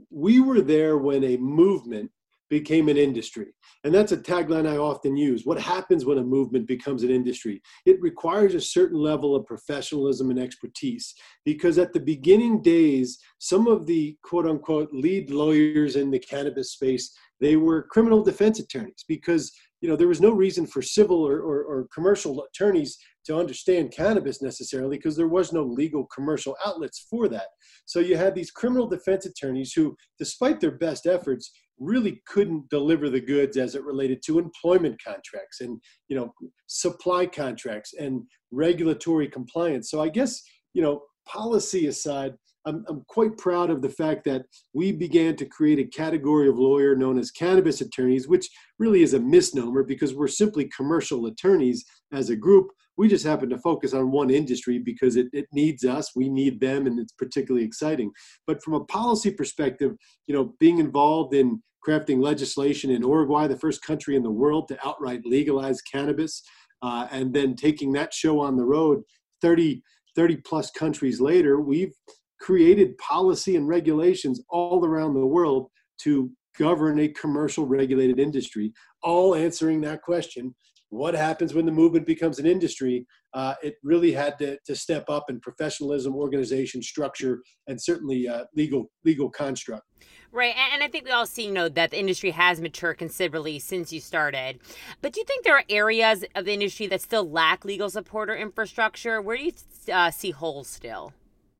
we 0.09 0.39
were 0.39 0.61
there 0.61 0.97
when 0.97 1.23
a 1.23 1.37
movement 1.37 2.11
became 2.59 2.87
an 2.87 2.95
industry. 2.95 3.47
And 3.83 3.93
that's 3.93 4.13
a 4.13 4.17
tagline 4.17 4.65
I 4.65 4.77
often 4.77 5.17
use. 5.17 5.45
What 5.45 5.59
happens 5.59 6.05
when 6.05 6.19
a 6.19 6.23
movement 6.23 6.67
becomes 6.67 7.03
an 7.03 7.09
industry? 7.09 7.61
It 7.85 8.01
requires 8.01 8.55
a 8.55 8.61
certain 8.61 8.97
level 8.97 9.35
of 9.35 9.45
professionalism 9.45 10.29
and 10.29 10.39
expertise 10.39 11.13
because 11.43 11.77
at 11.77 11.91
the 11.91 11.99
beginning 11.99 12.61
days, 12.61 13.19
some 13.39 13.67
of 13.67 13.85
the 13.85 14.15
quote 14.23 14.47
unquote 14.47 14.89
lead 14.93 15.29
lawyers 15.31 15.97
in 15.97 16.11
the 16.11 16.19
cannabis 16.31 16.71
space, 16.71 17.13
they 17.41 17.57
were 17.57 17.89
criminal 17.91 18.23
defense 18.23 18.57
attorneys 18.59 19.03
because 19.05 19.51
you 19.81 19.89
know 19.89 19.97
there 19.97 20.13
was 20.13 20.21
no 20.21 20.31
reason 20.31 20.65
for 20.65 20.81
civil 20.81 21.21
or, 21.29 21.39
or, 21.41 21.57
or 21.63 21.89
commercial 21.93 22.41
attorneys 22.47 22.97
to 23.25 23.37
understand 23.37 23.91
cannabis 23.91 24.41
necessarily 24.41 24.97
because 24.97 25.15
there 25.15 25.27
was 25.27 25.51
no 25.51 25.63
legal 25.63 26.05
commercial 26.07 26.55
outlets 26.65 27.07
for 27.09 27.27
that. 27.27 27.47
So 27.85 27.99
you 27.99 28.17
had 28.17 28.35
these 28.35 28.51
criminal 28.51 28.87
defense 28.87 29.25
attorneys 29.25 29.73
who, 29.73 29.95
despite 30.19 30.59
their 30.59 30.77
best 30.77 31.05
efforts, 31.05 31.51
really 31.79 32.21
couldn't 32.27 32.69
deliver 32.69 33.09
the 33.09 33.19
goods 33.19 33.57
as 33.57 33.75
it 33.75 33.83
related 33.83 34.21
to 34.23 34.39
employment 34.39 35.01
contracts 35.03 35.61
and 35.61 35.79
you 36.07 36.15
know 36.15 36.33
supply 36.67 37.25
contracts 37.25 37.93
and 37.99 38.21
regulatory 38.51 39.27
compliance 39.27 39.89
so 39.89 40.01
i 40.01 40.07
guess 40.07 40.41
you 40.73 40.81
know 40.81 41.01
policy 41.27 41.87
aside 41.87 42.33
I'm, 42.67 42.83
I'm 42.89 43.03
quite 43.07 43.37
proud 43.37 43.69
of 43.69 43.83
the 43.83 43.89
fact 43.89 44.23
that 44.25 44.43
we 44.73 44.91
began 44.91 45.35
to 45.35 45.45
create 45.45 45.79
a 45.79 45.83
category 45.83 46.47
of 46.47 46.57
lawyer 46.57 46.95
known 46.95 47.19
as 47.19 47.29
cannabis 47.29 47.81
attorneys 47.81 48.27
which 48.27 48.47
really 48.79 49.03
is 49.03 49.13
a 49.13 49.19
misnomer 49.19 49.83
because 49.83 50.13
we're 50.13 50.27
simply 50.27 50.69
commercial 50.75 51.25
attorneys 51.25 51.83
as 52.13 52.29
a 52.29 52.35
group 52.35 52.67
we 52.97 53.07
just 53.07 53.25
happen 53.25 53.49
to 53.49 53.57
focus 53.57 53.93
on 53.93 54.11
one 54.11 54.29
industry 54.29 54.79
because 54.79 55.15
it, 55.15 55.27
it 55.33 55.45
needs 55.51 55.83
us 55.83 56.11
we 56.15 56.29
need 56.29 56.59
them 56.59 56.87
and 56.87 56.99
it's 56.99 57.13
particularly 57.13 57.65
exciting. 57.65 58.11
But 58.47 58.63
from 58.63 58.73
a 58.73 58.85
policy 58.85 59.31
perspective 59.31 59.93
you 60.27 60.35
know 60.35 60.53
being 60.59 60.79
involved 60.79 61.33
in 61.33 61.61
crafting 61.85 62.21
legislation 62.21 62.89
in 62.89 63.01
uruguay 63.01 63.47
the 63.47 63.57
first 63.57 63.81
country 63.83 64.15
in 64.15 64.23
the 64.23 64.31
world 64.31 64.67
to 64.67 64.87
outright 64.87 65.21
legalize 65.25 65.81
cannabis 65.81 66.41
uh, 66.81 67.07
and 67.11 67.33
then 67.33 67.55
taking 67.55 67.91
that 67.93 68.13
show 68.13 68.39
on 68.39 68.57
the 68.57 68.63
road 68.63 69.01
30 69.41 69.81
30 70.15 70.37
plus 70.37 70.71
countries 70.71 71.21
later 71.21 71.59
we've 71.59 71.93
created 72.41 72.97
policy 72.97 73.55
and 73.55 73.67
regulations 73.67 74.41
all 74.49 74.83
around 74.85 75.13
the 75.13 75.25
world 75.25 75.67
to 75.99 76.31
govern 76.57 76.99
a 76.99 77.07
commercial 77.09 77.65
regulated 77.65 78.19
industry 78.19 78.73
all 79.03 79.35
answering 79.35 79.81
that 79.81 80.01
question 80.01 80.53
what 80.95 81.13
happens 81.13 81.53
when 81.53 81.65
the 81.65 81.71
movement 81.71 82.05
becomes 82.05 82.39
an 82.39 82.45
industry, 82.45 83.05
uh, 83.33 83.55
it 83.61 83.75
really 83.83 84.11
had 84.11 84.37
to, 84.39 84.57
to 84.65 84.75
step 84.75 85.05
up 85.09 85.25
in 85.29 85.39
professionalism, 85.39 86.15
organization, 86.15 86.81
structure, 86.81 87.41
and 87.67 87.81
certainly 87.81 88.27
uh, 88.27 88.45
legal 88.55 88.89
legal 89.03 89.29
construct. 89.29 89.83
Right, 90.31 90.55
and 90.73 90.83
I 90.83 90.87
think 90.87 91.05
we 91.05 91.11
all 91.11 91.25
see, 91.25 91.45
you 91.45 91.53
know, 91.53 91.69
that 91.69 91.91
the 91.91 91.99
industry 91.99 92.31
has 92.31 92.59
matured 92.59 92.97
considerably 92.97 93.59
since 93.59 93.93
you 93.93 94.01
started. 94.01 94.59
But 95.01 95.13
do 95.13 95.21
you 95.21 95.25
think 95.25 95.43
there 95.43 95.55
are 95.55 95.63
areas 95.69 96.25
of 96.35 96.45
the 96.45 96.53
industry 96.53 96.87
that 96.87 97.01
still 97.01 97.29
lack 97.29 97.63
legal 97.63 97.89
support 97.89 98.29
or 98.29 98.35
infrastructure? 98.35 99.21
Where 99.21 99.37
do 99.37 99.43
you 99.45 99.53
uh, 99.93 100.11
see 100.11 100.31
holes 100.31 100.67
still? 100.67 101.13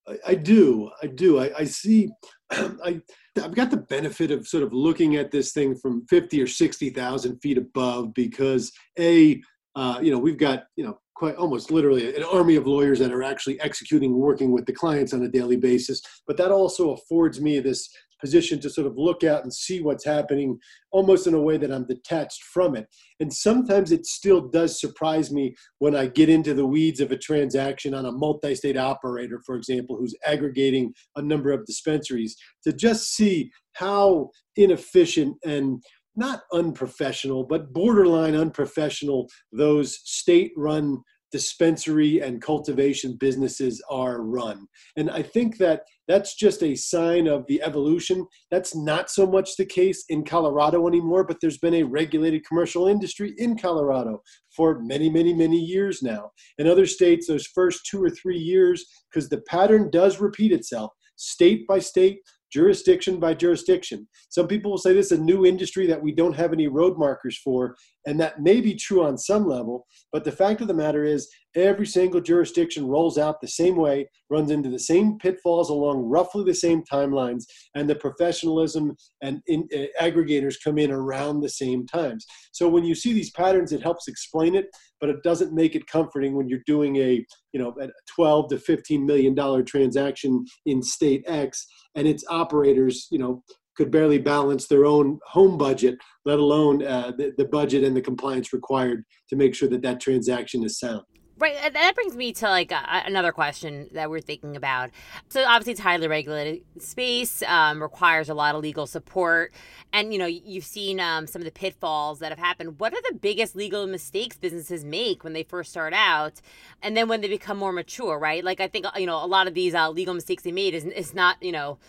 I, 0.08 0.18
I, 0.28 0.36
do, 0.36 0.90
I 1.02 1.08
do. 1.08 1.40
I, 1.40 1.52
I 1.60 1.64
see. 1.66 2.10
I 2.52 3.02
I've 3.44 3.56
got 3.56 3.70
the 3.70 3.78
benefit 3.78 4.32
of 4.32 4.48
sort 4.48 4.64
of 4.64 4.72
looking 4.72 5.18
at 5.18 5.32
this 5.32 5.52
thing 5.52 5.76
from 5.76 6.06
fifty 6.08 6.42
or 6.42 6.48
sixty 6.48 6.90
thousand 6.90 7.40
feet 7.40 7.58
above 7.58 8.14
because 8.14 8.72
a 8.98 9.42
uh, 9.76 10.00
you 10.02 10.12
know 10.12 10.20
we've 10.20 10.38
got 10.38 10.66
you 10.78 10.86
know 10.86 10.98
quite 11.16 11.36
almost 11.36 11.72
literally 11.72 12.16
an 12.16 12.24
army 12.24 12.56
of 12.56 12.68
lawyers 12.68 13.00
that 13.00 13.12
are 13.12 13.24
actually 13.24 13.60
executing 13.62 14.18
working 14.18 14.52
with 14.52 14.66
the 14.66 14.74
clients 14.74 15.14
on 15.14 15.24
a 15.24 15.30
daily 15.30 15.56
basis 15.56 16.02
but 16.28 16.36
that 16.36 16.52
also 16.52 16.92
affords 16.92 17.40
me 17.40 17.60
this 17.60 17.90
position 18.20 18.60
to 18.62 18.70
sort 18.70 18.88
of 18.88 18.98
look 18.98 19.24
out 19.24 19.44
and 19.44 19.54
see 19.54 19.82
what's 19.82 20.06
happening 20.06 20.58
almost 20.92 21.28
in 21.28 21.34
a 21.34 21.42
way 21.42 21.58
that 21.58 21.72
I'm 21.72 21.86
detached 21.86 22.44
from 22.44 22.76
it. 22.76 22.88
And 23.20 23.34
sometimes 23.34 23.92
it 23.92 24.06
still 24.06 24.48
does 24.48 24.80
surprise 24.80 25.32
me 25.32 25.56
when 25.80 25.96
I 25.96 26.08
get 26.08 26.30
into 26.30 26.54
the 26.54 26.66
weeds 26.66 27.00
of 27.00 27.12
a 27.12 27.18
transaction 27.18 27.94
on 27.94 28.06
a 28.06 28.12
multi 28.12 28.56
state 28.56 28.78
operator, 28.78 29.42
for 29.46 29.56
example, 29.56 29.98
who's 29.98 30.16
aggregating 30.26 30.94
a 31.16 31.22
number 31.22 31.52
of 31.52 31.66
dispensaries 31.66 32.36
to 32.64 32.74
just 32.74 33.14
see 33.14 33.52
how 33.74 34.30
inefficient 34.56 35.38
and 35.46 35.84
not 36.16 36.42
unprofessional, 36.54 37.44
but 37.44 37.74
borderline 37.74 38.36
unprofessional 38.36 39.30
those 39.52 40.00
state 40.04 40.52
run 40.56 41.00
dispensary 41.36 42.22
and 42.22 42.42
cultivation 42.42 43.18
businesses 43.20 43.84
are 43.90 44.22
run. 44.22 44.66
And 44.96 45.12
I 45.12 45.22
think 45.22 45.58
that 45.58 45.82
that's 46.08 46.34
just 46.34 46.64
a 46.64 46.76
sign 46.76 47.28
of 47.28 47.46
the 47.48 47.62
evolution. 47.62 48.26
That's 48.52 48.74
not 48.74 49.10
so 49.10 49.28
much 49.28 49.58
the 49.58 49.66
case 49.66 50.06
in 50.08 50.24
Colorado 50.24 50.88
anymore, 50.88 51.26
but 51.26 51.36
there's 51.42 51.58
been 51.58 51.74
a 51.74 51.84
regulated 51.84 52.48
commercial 52.48 52.88
industry 52.88 53.34
in 53.38 53.58
Colorado 53.58 54.22
for 54.56 54.80
many, 54.80 55.10
many, 55.10 55.34
many 55.34 55.60
years 55.60 56.02
now. 56.02 56.32
In 56.58 56.68
other 56.68 56.86
states, 56.86 57.28
those 57.28 57.48
first 57.48 57.86
two 57.86 58.02
or 58.02 58.10
three 58.10 58.40
years, 58.40 58.86
because 59.10 59.28
the 59.28 59.42
pattern 59.42 59.90
does 59.92 60.22
repeat 60.22 60.54
itself 60.54 60.94
state 61.18 61.68
by 61.68 61.80
state, 61.80 62.20
jurisdiction 62.50 63.20
by 63.20 63.34
jurisdiction. 63.34 64.08
Some 64.30 64.48
people 64.48 64.72
will 64.72 64.78
say 64.78 64.94
this 64.94 65.12
is 65.12 65.20
a 65.20 65.22
new 65.22 65.46
industry 65.46 65.86
that 65.88 66.02
we 66.02 66.14
don't 66.14 66.36
have 66.36 66.54
any 66.54 66.70
road 66.70 66.98
markers 66.98 67.38
for, 67.44 67.76
and 68.06 68.20
that 68.20 68.42
may 68.42 68.62
be 68.62 68.76
true 68.76 69.04
on 69.04 69.18
some 69.18 69.48
level, 69.48 69.86
but 70.12 70.24
the 70.24 70.32
fact 70.32 70.62
of 70.62 70.68
the 70.68 70.74
matter 70.74 71.04
is 71.04 71.30
every 71.56 71.88
single 71.88 72.22
jurisdiction 72.22 72.86
rolls 72.86 73.18
out 73.18 73.40
the 73.42 73.48
same 73.48 73.76
way, 73.76 74.08
runs 74.30 74.52
into 74.52 74.70
the 74.70 74.80
same 74.80 75.18
pitfalls 75.18 75.70
along 75.70 76.04
roughly 76.04 76.44
the 76.44 76.54
same 76.54 76.84
timelines, 76.92 77.46
and 77.76 77.90
the 77.90 77.96
professionalism 77.96 78.96
and 79.22 79.42
in, 79.48 79.68
uh, 79.74 79.86
aggregators 80.02 80.56
come 80.64 80.78
in 80.78 80.92
around 80.92 81.40
the 81.40 81.50
same 81.50 81.86
times. 81.88 82.26
So 82.52 82.70
when 82.70 82.84
you 82.84 82.96
see 82.96 83.14
these 83.14 83.32
patterns, 83.32 83.72
it 83.72 83.82
helps 83.82 84.08
explain 84.08 84.56
it, 84.56 84.68
but 85.00 85.10
it 85.10 85.24
doesn't 85.24 85.54
make 85.54 85.76
it 85.76 85.88
comforting 85.88 86.36
when 86.36 86.48
you're 86.48 86.60
doing 86.66 86.98
a 86.98 87.26
you 87.54 87.60
know 87.60 87.74
a 87.80 87.90
12 88.16 88.50
to 88.50 88.60
15 88.60 89.06
million 89.06 89.34
dollar 89.34 89.64
transaction 89.64 90.46
in 90.66 90.82
state 90.82 91.24
X, 91.28 91.66
and 91.96 92.08
its 92.08 92.24
operators 92.30 93.08
you 93.12 93.20
know 93.20 93.44
could 93.76 93.92
barely 93.92 94.18
balance 94.18 94.68
their 94.68 94.86
own 94.86 95.20
home 95.26 95.58
budget, 95.58 95.98
let 96.26 96.40
alone 96.40 96.84
uh, 96.84 97.12
the, 97.18 97.34
the 97.38 97.46
budget 97.46 97.84
and 97.84 97.96
the 97.96 98.02
compliance 98.02 98.54
required 98.54 99.06
to 99.30 99.36
make 99.36 99.54
sure 99.56 99.70
that 99.70 99.82
that 99.82 100.00
transaction 100.00 100.64
is 100.64 100.80
sound. 100.80 101.04
Right. 101.38 101.74
That 101.74 101.96
brings 101.96 102.16
me 102.16 102.32
to 102.34 102.46
like 102.46 102.72
uh, 102.72 102.82
another 103.06 103.34
question 103.34 103.90
that 103.92 104.10
we're 104.10 104.22
thinking 104.22 104.56
about. 104.56 104.92
So 105.28 105.44
obviously, 105.44 105.74
it's 105.74 105.82
highly 105.82 106.08
regulated 106.08 106.62
space, 106.80 107.44
um, 107.44 107.82
requires 107.82 108.30
a 108.30 108.34
lot 108.34 108.56
of 108.56 108.62
legal 108.62 108.88
support, 108.88 109.54
and 109.92 110.14
you 110.14 110.20
know 110.20 110.28
you've 110.28 110.64
seen 110.64 111.02
um, 111.02 111.28
some 111.28 111.42
of 111.42 111.46
the 111.46 111.52
pitfalls 111.52 112.20
that 112.20 112.30
have 112.30 112.40
happened. 112.40 112.80
What 112.80 112.94
are 112.94 113.02
the 113.10 113.16
biggest 113.16 113.54
legal 113.54 113.86
mistakes 113.86 114.38
businesses 114.38 114.86
make 114.86 115.26
when 115.26 115.34
they 115.34 115.44
first 115.44 115.72
start 115.72 115.94
out, 115.94 116.40
and 116.82 116.96
then 116.96 117.10
when 117.10 117.20
they 117.20 117.28
become 117.28 117.58
more 117.58 117.74
mature? 117.74 118.18
Right. 118.18 118.42
Like 118.42 118.62
I 118.62 118.70
think 118.70 118.86
you 118.96 119.06
know 119.06 119.22
a 119.22 119.28
lot 119.28 119.46
of 119.46 119.54
these 119.54 119.76
uh, 119.76 119.90
legal 119.90 120.14
mistakes 120.14 120.44
they 120.44 120.54
made 120.54 120.74
is 120.74 120.86
is 120.86 121.14
not 121.14 121.44
you 121.44 121.52
know 121.52 121.80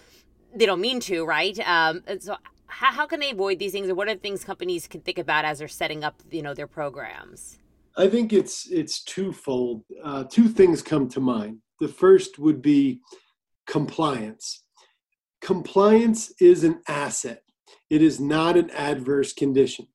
they 0.56 0.66
don't 0.66 0.80
mean 0.80 1.00
to, 1.00 1.24
right? 1.24 1.58
Um, 1.60 2.02
so 2.18 2.36
how, 2.66 2.92
how 2.92 3.06
can 3.06 3.20
they 3.20 3.30
avoid 3.30 3.58
these 3.58 3.72
things, 3.72 3.88
or 3.88 3.94
what 3.94 4.08
are 4.08 4.14
things 4.16 4.44
companies 4.44 4.88
can 4.88 5.00
think 5.00 5.18
about 5.18 5.44
as 5.44 5.58
they're 5.58 5.68
setting 5.68 6.04
up, 6.04 6.22
you 6.30 6.42
know, 6.42 6.54
their 6.54 6.66
programs? 6.66 7.58
I 7.96 8.08
think 8.08 8.32
it's 8.32 8.70
it's 8.70 9.02
twofold. 9.02 9.82
Uh, 10.02 10.24
two 10.24 10.48
things 10.48 10.82
come 10.82 11.08
to 11.10 11.20
mind. 11.20 11.58
The 11.80 11.88
first 11.88 12.38
would 12.38 12.60
be 12.60 13.00
compliance. 13.66 14.64
Compliance 15.40 16.32
is 16.40 16.64
an 16.64 16.80
asset. 16.88 17.42
It 17.88 18.02
is 18.02 18.18
not 18.20 18.56
an 18.56 18.70
adverse 18.70 19.32
condition. 19.32 19.86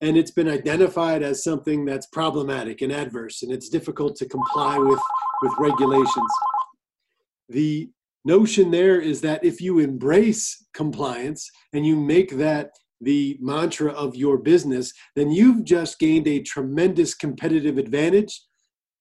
And 0.00 0.16
it's 0.16 0.30
been 0.30 0.48
identified 0.48 1.22
as 1.22 1.44
something 1.44 1.84
that's 1.84 2.06
problematic 2.06 2.82
and 2.82 2.92
adverse, 2.92 3.42
and 3.42 3.52
it's 3.52 3.68
difficult 3.68 4.16
to 4.16 4.26
comply 4.26 4.76
with, 4.78 5.00
with 5.42 5.52
regulations. 5.58 6.32
The 7.48 7.88
notion 8.24 8.70
there 8.70 9.00
is 9.00 9.20
that 9.20 9.44
if 9.44 9.60
you 9.60 9.78
embrace 9.78 10.66
compliance 10.74 11.50
and 11.72 11.86
you 11.86 11.96
make 11.96 12.36
that 12.38 12.70
the 13.00 13.38
mantra 13.40 13.92
of 13.92 14.16
your 14.16 14.38
business, 14.38 14.92
then 15.14 15.30
you've 15.30 15.64
just 15.64 15.98
gained 15.98 16.26
a 16.26 16.42
tremendous 16.42 17.14
competitive 17.14 17.78
advantage. 17.78 18.42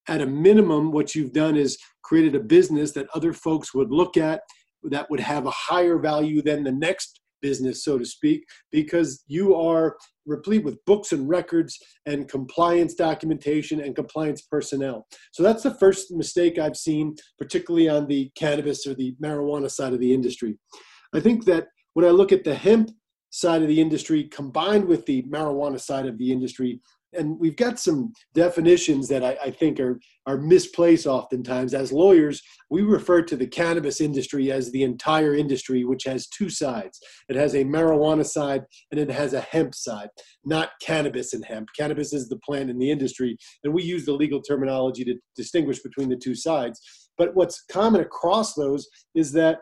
At 0.08 0.22
a 0.22 0.26
minimum, 0.26 0.92
what 0.92 1.16
you've 1.16 1.32
done 1.32 1.56
is 1.56 1.78
created 2.04 2.36
a 2.36 2.40
business 2.40 2.92
that 2.92 3.08
other 3.14 3.32
folks 3.32 3.74
would 3.74 3.92
look 3.92 4.18
at 4.18 4.42
that 4.84 5.10
would 5.10 5.22
have 5.22 5.46
a 5.46 5.52
higher 5.52 5.98
value 5.98 6.42
than 6.42 6.64
the 6.64 6.72
next 6.72 7.22
business, 7.44 7.84
so 7.84 8.00
to 8.00 8.06
speak, 8.06 8.44
because 8.72 9.24
you 9.28 9.54
are 9.54 9.96
replete 10.26 10.64
with 10.64 10.84
books 10.86 11.12
and 11.12 11.30
records 11.30 11.78
and 12.08 12.28
compliance 12.28 12.96
documentation 12.96 13.82
and 13.82 13.96
compliance 13.96 14.42
personnel. 14.42 15.06
So 15.34 15.44
that's 15.44 15.62
the 15.62 15.76
first 15.76 16.12
mistake 16.12 16.58
I've 16.58 16.78
seen, 16.78 17.16
particularly 17.38 17.90
on 17.90 18.08
the 18.08 18.32
cannabis 18.36 18.88
or 18.88 18.96
the 18.96 19.16
marijuana 19.22 19.70
side 19.70 19.94
of 19.94 20.00
the 20.00 20.14
industry. 20.14 20.58
I 21.14 21.20
think 21.20 21.46
that 21.46 21.68
when 21.94 22.06
I 22.06 22.10
look 22.10 22.32
at 22.32 22.44
the 22.44 22.56
hemp 22.56 22.90
side 23.30 23.62
of 23.62 23.68
the 23.68 23.82
industry 23.82 24.24
combined 24.24 24.86
with 24.86 25.06
the 25.06 25.24
marijuana 25.24 25.80
side 25.80 26.08
of 26.08 26.18
the 26.18 26.32
industry, 26.32 26.80
and 27.16 27.40
we've 27.40 27.56
got 27.56 27.80
some 27.80 28.14
definitions 28.34 29.08
that 29.10 29.24
I, 29.24 29.38
I, 29.44 29.52
think 29.52 29.80
are 29.80 30.00
are 30.26 30.38
misplaced 30.38 31.06
oftentimes. 31.06 31.74
As 31.74 31.92
lawyers, 31.92 32.42
we 32.70 32.82
refer 32.82 33.22
to 33.24 33.36
the 33.36 33.48
cannabis 33.48 34.02
industry 34.02 34.52
as 34.52 34.72
the 34.72 34.84
entire 34.84 35.36
industry, 35.36 35.84
which 35.84 36.04
has 36.06 36.28
two 36.28 36.50
sides. 36.50 37.00
It 37.30 37.36
has 37.36 37.56
a 37.56 37.66
marijuana 37.66 38.26
side 38.26 38.64
and 38.92 39.00
it 39.00 39.10
has 39.10 39.34
a 39.34 39.42
hemp 39.42 39.76
side, 39.76 40.10
not 40.46 40.72
cannabis 40.82 41.34
and 41.34 41.46
hemp. 41.46 41.70
Cannabis 41.78 42.14
is 42.14 42.30
the 42.30 42.40
plant 42.40 42.70
in 42.70 42.80
the 42.80 42.92
industry, 42.92 43.38
and 43.64 43.74
we 43.74 43.84
use 43.84 44.06
the 44.06 44.14
legal 44.14 44.42
terminology 44.42 45.04
to 45.06 45.16
distinguish 45.36 45.80
between 45.82 46.10
the 46.10 46.18
two 46.18 46.36
sides. 46.36 46.80
But 47.18 47.36
what's 47.36 47.64
common 47.72 48.02
across 48.02 48.54
those 48.56 48.88
is 49.16 49.32
that 49.34 49.60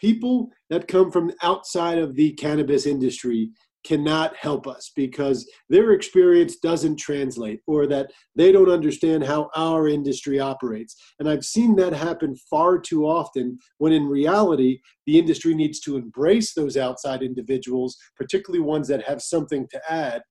people 0.00 0.50
that 0.70 0.88
come 0.88 1.10
from 1.10 1.32
outside 1.42 1.98
of 1.98 2.14
the 2.14 2.32
cannabis 2.32 2.86
industry 2.86 3.50
cannot 3.86 4.34
help 4.36 4.66
us 4.66 4.90
because 4.96 5.48
their 5.68 5.92
experience 5.92 6.56
doesn't 6.56 6.96
translate 6.96 7.60
or 7.66 7.86
that 7.86 8.10
they 8.34 8.50
don't 8.50 8.70
understand 8.70 9.24
how 9.24 9.48
our 9.54 9.86
industry 9.86 10.40
operates. 10.40 10.96
And 11.20 11.28
I've 11.28 11.44
seen 11.44 11.76
that 11.76 11.92
happen 11.92 12.34
far 12.50 12.78
too 12.78 13.06
often 13.06 13.58
when 13.78 13.92
in 13.92 14.06
reality, 14.06 14.80
the 15.06 15.18
industry 15.18 15.54
needs 15.54 15.78
to 15.80 15.96
embrace 15.96 16.52
those 16.52 16.76
outside 16.76 17.22
individuals, 17.22 17.96
particularly 18.16 18.64
ones 18.64 18.88
that 18.88 19.04
have 19.04 19.22
something 19.22 19.68
to 19.70 19.80
add. 19.88 20.22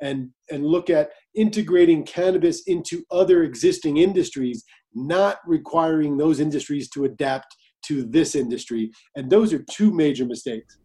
And, 0.00 0.30
and 0.50 0.66
look 0.66 0.90
at 0.90 1.10
integrating 1.36 2.04
cannabis 2.04 2.62
into 2.66 3.04
other 3.12 3.44
existing 3.44 3.98
industries, 3.98 4.64
not 4.94 5.36
requiring 5.46 6.16
those 6.16 6.40
industries 6.40 6.88
to 6.90 7.04
adapt 7.04 7.54
to 7.84 8.04
this 8.04 8.34
industry. 8.34 8.90
And 9.14 9.30
those 9.30 9.52
are 9.52 9.64
two 9.70 9.92
major 9.92 10.24
mistakes 10.24 10.78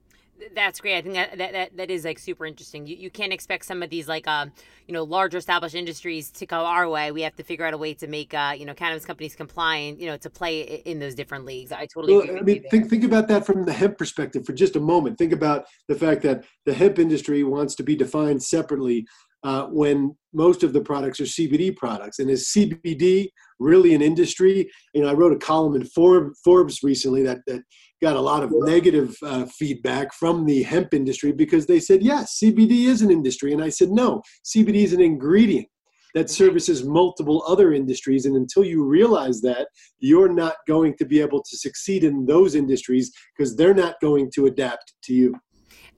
that's 0.56 0.80
great. 0.80 0.98
I 0.98 1.02
think 1.02 1.16
that, 1.16 1.38
that 1.38 1.52
that, 1.54 1.78
that 1.78 1.92
is 1.92 2.06
like 2.06 2.20
super 2.20 2.46
interesting. 2.46 2.86
You, 2.88 2.96
you 2.96 3.10
can't 3.10 3.34
expect 3.34 3.66
some 3.66 3.84
of 3.84 3.90
these 3.90 4.08
like 4.08 4.28
um 4.28 4.52
you 4.88 4.94
know 4.94 5.04
larger 5.04 5.38
established 5.38 5.76
industries 5.76 6.32
to 6.32 6.46
go 6.46 6.58
our 6.58 6.88
way. 6.88 7.12
We 7.12 7.22
have 7.22 7.36
to 7.38 7.44
figure 7.44 7.66
out 7.66 7.74
a 7.74 7.78
way 7.78 7.94
to 7.96 8.08
make 8.08 8.34
uh 8.34 8.54
you 8.58 8.66
know 8.66 8.74
cannabis 8.74 9.06
companies 9.06 9.36
compliant. 9.36 10.00
You 10.00 10.08
know 10.08 10.18
to 10.18 10.30
play 10.30 10.62
in 10.62 11.00
those 11.00 11.16
different 11.16 11.46
leagues. 11.46 11.72
I 11.72 11.88
totally. 11.94 12.14
Well, 12.14 12.38
I 12.38 12.42
mean, 12.42 12.64
think 12.70 12.90
think 12.90 13.04
about 13.04 13.28
that 13.30 13.46
from 13.46 13.66
the 13.66 13.74
hemp 13.74 13.98
perspective 13.98 14.46
for 14.46 14.54
just 14.54 14.76
a 14.76 14.80
moment. 14.80 15.18
Think 15.18 15.34
about 15.34 15.66
the 15.88 15.96
fact 15.96 16.22
that 16.24 16.46
the 16.66 16.74
hemp 16.74 17.00
industry 17.00 17.44
wants 17.44 17.76
to 17.76 17.84
be 17.84 17.96
defined 17.96 18.42
separately 18.44 19.06
uh, 19.48 19.66
when 19.68 20.14
most 20.34 20.62
of 20.62 20.74
the 20.74 20.82
products 20.82 21.22
are 21.22 21.24
CBD 21.24 21.74
products. 21.74 22.20
And 22.20 22.30
is 22.30 22.50
CBD 22.50 23.30
really 23.60 23.96
an 23.96 24.02
industry? 24.02 24.70
You 24.94 25.02
know, 25.02 25.08
I 25.08 25.14
wrote 25.14 25.32
a 25.32 25.38
column 25.38 25.74
in 25.74 25.86
Forbes 25.86 26.84
recently 26.84 27.24
that, 27.24 27.40
that 27.48 27.62
got 28.02 28.18
a 28.18 28.22
lot 28.22 28.44
of 28.44 28.52
negative 28.52 29.16
uh, 29.24 29.46
feedback 29.46 30.14
from 30.14 30.46
the 30.46 30.64
hemp 30.64 30.94
industry 30.94 31.32
because 31.32 31.66
they 31.66 31.80
said, 31.80 32.04
yes, 32.04 32.40
CBD 32.44 32.88
is 32.88 33.02
an 33.02 33.10
industry. 33.10 33.54
And 33.54 33.64
I 33.64 33.70
said, 33.70 33.90
no, 33.90 34.22
CBD 34.46 34.84
is 34.84 34.92
an 34.92 35.02
ingredient 35.02 35.68
that 36.14 36.30
services 36.30 36.84
multiple 36.84 37.42
other 37.48 37.72
industries. 37.72 38.26
And 38.26 38.36
until 38.36 38.66
you 38.66 38.84
realize 38.84 39.40
that, 39.42 39.68
you're 40.00 40.34
not 40.34 40.56
going 40.68 40.98
to 40.98 41.06
be 41.06 41.22
able 41.22 41.42
to 41.42 41.58
succeed 41.58 42.04
in 42.04 42.26
those 42.26 42.54
industries 42.54 43.14
because 43.38 43.56
they're 43.56 43.74
not 43.74 43.96
going 44.02 44.30
to 44.36 44.48
adapt 44.48 44.94
to 45.04 45.14
you. 45.14 45.34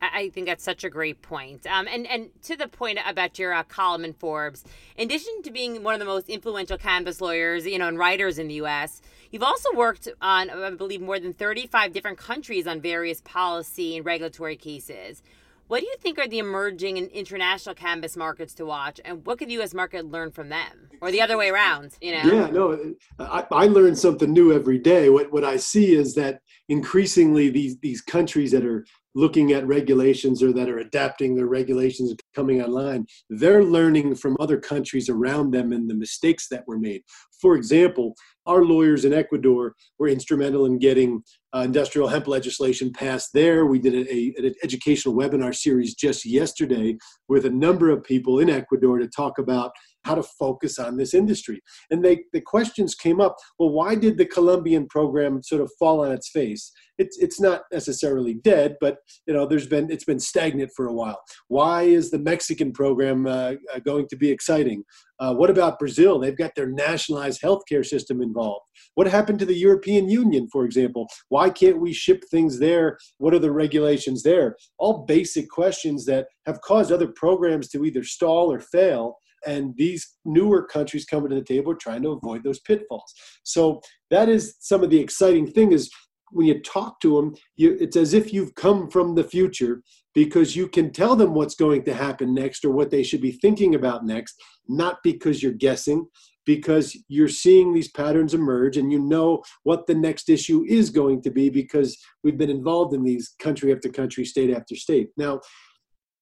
I 0.02 0.30
think 0.30 0.48
that's 0.48 0.64
such 0.64 0.84
a 0.84 0.90
great 0.90 1.22
point. 1.22 1.68
Um, 1.68 1.88
and 1.88 2.08
and 2.08 2.30
to 2.44 2.56
the 2.56 2.68
point 2.68 3.00
about 3.06 3.38
your 3.38 3.54
uh, 3.54 3.64
column 3.64 4.06
in 4.06 4.14
Forbes, 4.14 4.64
in 4.98 5.06
addition 5.08 5.42
to 5.44 5.52
being 5.52 5.84
one 5.84 5.94
of 5.94 6.00
the 6.00 6.06
most 6.06 6.30
influential 6.30 6.78
cannabis 6.78 7.22
lawyers, 7.22 7.66
you 7.66 7.78
know, 7.78 7.88
and 7.88 7.98
writers 7.98 8.40
in 8.40 8.48
the 8.48 8.56
U.S., 8.56 9.02
you've 9.32 9.44
also 9.44 9.70
worked 9.76 10.08
on, 10.22 10.50
I 10.50 10.70
believe, 10.72 11.02
more 11.02 11.20
than 11.20 11.34
35 11.34 11.94
different 11.94 12.18
countries 12.18 12.68
on 12.68 12.82
various 12.82 13.22
policy 13.22 13.98
and 13.98 14.06
regulatory 14.06 14.56
cases. 14.56 15.22
What 15.70 15.82
do 15.82 15.86
you 15.86 15.96
think 16.02 16.18
are 16.18 16.28
the 16.28 16.40
emerging 16.40 16.98
and 16.98 17.12
international 17.12 17.76
cannabis 17.76 18.18
markets 18.18 18.56
to 18.56 18.66
watch, 18.66 19.00
and 19.06 19.24
what 19.24 19.38
could 19.38 19.50
the 19.50 19.54
U.S. 19.54 19.76
market 19.76 20.04
learn 20.04 20.32
from 20.32 20.50
them, 20.50 20.90
or 21.00 21.12
the 21.12 21.22
other 21.22 21.38
way 21.38 21.50
around? 21.50 21.96
You 22.02 22.14
know? 22.14 22.22
Yeah, 22.24 22.48
no, 22.48 22.96
I, 23.20 23.46
I 23.52 23.68
learn 23.68 23.96
something 23.96 24.34
new 24.34 24.52
every 24.52 24.80
day. 24.80 25.12
What 25.12 25.32
what 25.32 25.44
I 25.44 25.58
see 25.58 25.94
is 25.94 26.16
that 26.16 26.42
increasingly 26.70 27.52
these 27.52 27.78
these 27.82 28.02
countries 28.02 28.52
that 28.52 28.66
are 28.66 28.84
looking 29.16 29.52
at 29.52 29.68
regulations 29.68 30.44
or 30.44 30.54
that 30.54 30.70
are 30.70 30.80
adapting 30.80 31.36
their 31.36 31.48
regulations 31.48 32.14
coming 32.36 32.62
online, 32.62 33.06
they're 33.30 33.64
learning 33.64 34.16
from 34.16 34.38
other 34.40 34.60
countries 34.60 35.10
around 35.10 35.52
them 35.52 35.72
and 35.72 35.90
the 35.90 35.96
mistakes 35.96 36.48
that 36.50 36.68
were 36.68 36.80
made. 36.80 37.02
For 37.42 37.56
example, 37.56 38.16
our 38.46 38.64
lawyers 38.66 39.06
in 39.06 39.14
Ecuador 39.14 39.76
were 39.98 40.08
instrumental 40.08 40.66
in 40.66 40.80
getting 40.80 41.24
uh, 41.56 41.60
industrial 41.60 42.08
hemp 42.08 42.28
legislation 42.28 42.92
passed 42.92 43.30
there. 43.34 43.66
We 43.66 43.80
did 43.80 43.94
a, 43.94 44.14
a, 44.14 44.34
an 44.38 44.56
educational 44.64 45.16
webinar 45.16 45.56
series 45.56 45.96
just 45.96 46.26
yesterday 46.26 46.98
with 47.28 47.46
a 47.46 47.50
number 47.50 47.90
of 47.90 48.04
people 48.04 48.40
in 48.40 48.50
Ecuador 48.50 49.00
to 49.00 49.08
talk 49.08 49.38
about 49.40 49.72
how 50.04 50.16
to 50.16 50.24
focus 50.24 50.80
on 50.80 50.98
this 50.98 51.14
industry. 51.14 51.62
And 51.92 52.04
they, 52.04 52.24
the 52.34 52.42
questions 52.42 52.96
came 52.96 53.20
up 53.20 53.36
well, 53.58 53.70
why 53.70 53.96
did 53.96 54.18
the 54.18 54.26
Colombian 54.26 54.88
program 54.88 55.42
sort 55.44 55.62
of 55.62 55.72
fall 55.78 56.06
on 56.06 56.12
its 56.12 56.30
face? 56.30 56.72
It's, 56.98 57.18
it's 57.18 57.40
not 57.40 57.62
necessarily 57.72 58.34
dead, 58.34 58.76
but 58.82 58.98
you 59.26 59.34
know, 59.34 59.46
there's 59.46 59.68
been, 59.68 59.90
it's 59.90 60.04
been 60.04 60.20
stagnant 60.20 60.72
for 60.76 60.88
a 60.88 60.94
while. 60.94 61.20
Why 61.48 61.84
is 61.84 62.12
the 62.12 62.20
Mexican 62.20 62.72
program 62.72 63.26
uh, 63.26 63.54
uh 63.74 63.80
going 63.86 64.08
to 64.10 64.18
be 64.18 64.30
exciting? 64.30 64.84
Uh, 65.20 65.34
what 65.34 65.50
about 65.50 65.80
Brazil? 65.80 66.18
They've 66.18 66.38
got 66.38 66.56
their 66.56 66.70
nationalized 66.70 67.42
healthcare 67.42 67.86
system 67.86 68.22
involved. 68.22 68.66
What 68.96 69.08
happened 69.08 69.40
to 69.40 69.46
the 69.46 69.56
European 69.56 70.10
Union, 70.10 70.48
for 70.52 70.64
example? 70.66 71.08
Why 71.28 71.50
can't 71.50 71.82
we 71.82 71.92
ship 71.92 72.24
things 72.32 72.60
there? 72.60 72.98
What 73.18 73.34
are 73.34 73.40
the 73.40 73.52
regulations 73.52 74.24
there? 74.24 74.56
All 74.78 75.06
basic 75.06 75.50
questions 75.50 76.06
that 76.06 76.28
have 76.46 76.62
caused 76.62 76.92
other 76.92 77.08
programs 77.08 77.68
to 77.70 77.84
either 77.84 78.04
stall 78.04 78.52
or 78.52 78.60
fail 78.60 79.18
and 79.46 79.74
these 79.78 80.16
newer 80.26 80.66
countries 80.66 81.06
coming 81.06 81.30
to 81.30 81.36
the 81.36 81.44
table 81.44 81.72
are 81.72 81.76
trying 81.76 82.02
to 82.04 82.12
avoid 82.12 82.44
those 82.44 82.60
pitfalls. 82.60 83.14
So 83.44 83.82
that 84.10 84.30
is 84.30 84.56
some 84.60 84.84
of 84.84 84.90
the 84.90 85.00
exciting 85.00 85.48
thing 85.48 85.72
is 85.72 85.90
when 86.32 86.48
you 86.48 86.62
talk 86.62 87.00
to 87.02 87.16
them 87.16 87.36
you, 87.58 87.78
it's 87.80 87.96
as 87.96 88.14
if 88.14 88.34
you've 88.34 88.56
come 88.56 88.90
from 88.90 89.16
the 89.16 89.24
future 89.24 89.82
because 90.14 90.56
you 90.56 90.68
can 90.68 90.92
tell 90.92 91.16
them 91.16 91.34
what's 91.34 91.56
going 91.56 91.84
to 91.84 91.94
happen 91.94 92.34
next 92.34 92.66
or 92.66 92.72
what 92.72 92.92
they 92.92 93.04
should 93.04 93.22
be 93.22 93.32
thinking 93.32 93.76
about 93.76 94.06
next 94.06 94.36
not 94.68 94.98
because 95.04 95.42
you're 95.42 95.52
guessing 95.52 96.06
because 96.46 96.98
you're 97.08 97.28
seeing 97.28 97.74
these 97.74 97.92
patterns 97.92 98.34
emerge 98.34 98.78
and 98.78 98.92
you 98.92 99.00
know 99.00 99.42
what 99.64 99.86
the 99.88 99.94
next 99.94 100.30
issue 100.30 100.64
is 100.68 100.90
going 100.90 101.22
to 101.22 101.30
be 101.30 101.50
because 101.50 101.98
we've 102.24 102.38
been 102.38 102.50
involved 102.50 102.94
in 102.94 103.04
these 103.04 103.36
country 103.40 103.72
after 103.72 103.90
country 103.90 104.26
state 104.26 104.52
after 104.52 104.76
state. 104.76 105.10
Now 105.18 105.42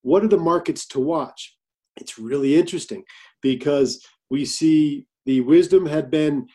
what 0.01 0.23
are 0.23 0.29
the 0.29 0.37
markets 0.37 0.85
to 0.87 0.99
watch 0.99 1.56
it's 1.97 2.17
really 2.17 2.55
interesting 2.55 3.03
because 3.41 4.05
we 4.29 4.45
see 4.45 5.05
the 5.25 5.41
wisdom 5.41 5.85
had 5.85 6.09
been 6.09 6.47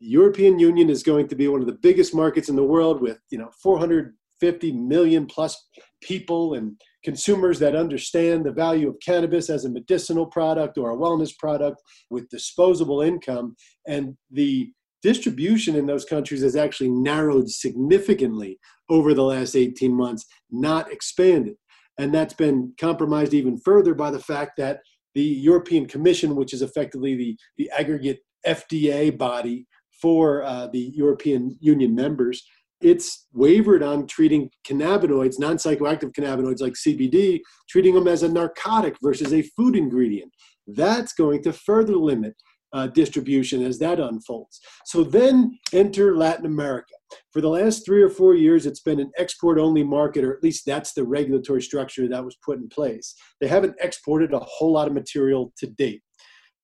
the 0.00 0.08
European 0.08 0.58
Union 0.58 0.90
is 0.90 1.02
going 1.02 1.28
to 1.28 1.36
be 1.36 1.48
one 1.48 1.60
of 1.60 1.66
the 1.66 1.78
biggest 1.80 2.14
markets 2.14 2.48
in 2.48 2.56
the 2.56 2.64
world 2.64 3.00
with 3.00 3.18
you 3.30 3.38
know 3.38 3.50
450 3.62 4.72
million 4.72 5.26
plus 5.26 5.68
people 6.02 6.54
and 6.54 6.80
consumers 7.04 7.58
that 7.58 7.76
understand 7.76 8.44
the 8.44 8.52
value 8.52 8.88
of 8.88 8.96
cannabis 9.04 9.50
as 9.50 9.64
a 9.64 9.70
medicinal 9.70 10.26
product 10.26 10.78
or 10.78 10.90
a 10.90 10.96
wellness 10.96 11.36
product 11.36 11.80
with 12.10 12.28
disposable 12.28 13.00
income. 13.02 13.56
And 13.86 14.16
the 14.30 14.72
distribution 15.02 15.74
in 15.76 15.86
those 15.86 16.04
countries 16.04 16.42
has 16.42 16.56
actually 16.56 16.90
narrowed 16.90 17.50
significantly 17.50 18.58
over 18.88 19.14
the 19.14 19.24
last 19.24 19.56
18 19.56 19.92
months 19.92 20.26
not 20.50 20.92
expanded 20.92 21.56
and 21.98 22.14
that's 22.14 22.34
been 22.34 22.72
compromised 22.78 23.34
even 23.34 23.58
further 23.58 23.94
by 23.94 24.10
the 24.10 24.18
fact 24.18 24.52
that 24.58 24.80
the 25.14 25.22
European 25.22 25.86
Commission, 25.86 26.36
which 26.36 26.54
is 26.54 26.62
effectively 26.62 27.14
the, 27.14 27.36
the 27.58 27.70
aggregate 27.70 28.20
FDA 28.46 29.16
body 29.16 29.66
for 30.00 30.42
uh, 30.42 30.68
the 30.68 30.90
European 30.94 31.56
Union 31.60 31.94
members, 31.94 32.44
it's 32.80 33.28
wavered 33.32 33.82
on 33.82 34.06
treating 34.06 34.50
cannabinoids, 34.66 35.38
non 35.38 35.56
psychoactive 35.56 36.12
cannabinoids 36.12 36.60
like 36.60 36.72
CBD, 36.72 37.40
treating 37.68 37.94
them 37.94 38.08
as 38.08 38.22
a 38.22 38.28
narcotic 38.28 38.96
versus 39.02 39.32
a 39.32 39.42
food 39.56 39.76
ingredient. 39.76 40.32
That's 40.66 41.12
going 41.12 41.42
to 41.44 41.52
further 41.52 41.96
limit 41.96 42.34
uh, 42.72 42.86
distribution 42.88 43.62
as 43.62 43.78
that 43.78 44.00
unfolds. 44.00 44.60
So 44.86 45.04
then 45.04 45.58
enter 45.72 46.16
Latin 46.16 46.46
America. 46.46 46.94
For 47.32 47.40
the 47.40 47.48
last 47.48 47.84
three 47.84 48.02
or 48.02 48.08
four 48.08 48.34
years, 48.34 48.64
it's 48.64 48.80
been 48.80 49.00
an 49.00 49.12
export 49.18 49.58
only 49.58 49.84
market, 49.84 50.24
or 50.24 50.34
at 50.34 50.42
least 50.42 50.64
that's 50.66 50.94
the 50.94 51.04
regulatory 51.04 51.62
structure 51.62 52.08
that 52.08 52.24
was 52.24 52.36
put 52.44 52.58
in 52.58 52.68
place. 52.68 53.14
They 53.40 53.48
haven't 53.48 53.76
exported 53.80 54.32
a 54.32 54.38
whole 54.38 54.72
lot 54.72 54.88
of 54.88 54.94
material 54.94 55.52
to 55.58 55.66
date. 55.66 56.02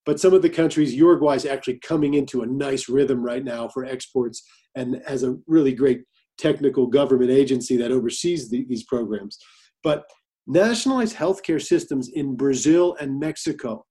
But 0.06 0.18
some 0.18 0.32
of 0.32 0.40
the 0.40 0.48
countries, 0.48 0.94
Uruguay 0.94 1.34
is 1.34 1.44
actually 1.44 1.80
coming 1.80 2.14
into 2.14 2.40
a 2.40 2.46
nice 2.46 2.88
rhythm 2.88 3.22
right 3.22 3.44
now 3.44 3.68
for 3.68 3.84
exports 3.84 4.42
and 4.74 5.02
has 5.06 5.22
a 5.22 5.36
really 5.46 5.74
great 5.74 6.02
technical 6.38 6.86
government 6.86 7.30
agency 7.30 7.76
that 7.76 7.92
oversees 7.92 8.48
the, 8.48 8.64
these 8.68 8.84
programs. 8.84 9.36
But 9.84 10.04
nationalized 10.46 11.14
healthcare 11.14 11.60
systems 11.60 12.08
in 12.08 12.36
Brazil 12.36 12.96
and 12.98 13.20
Mexico 13.20 13.84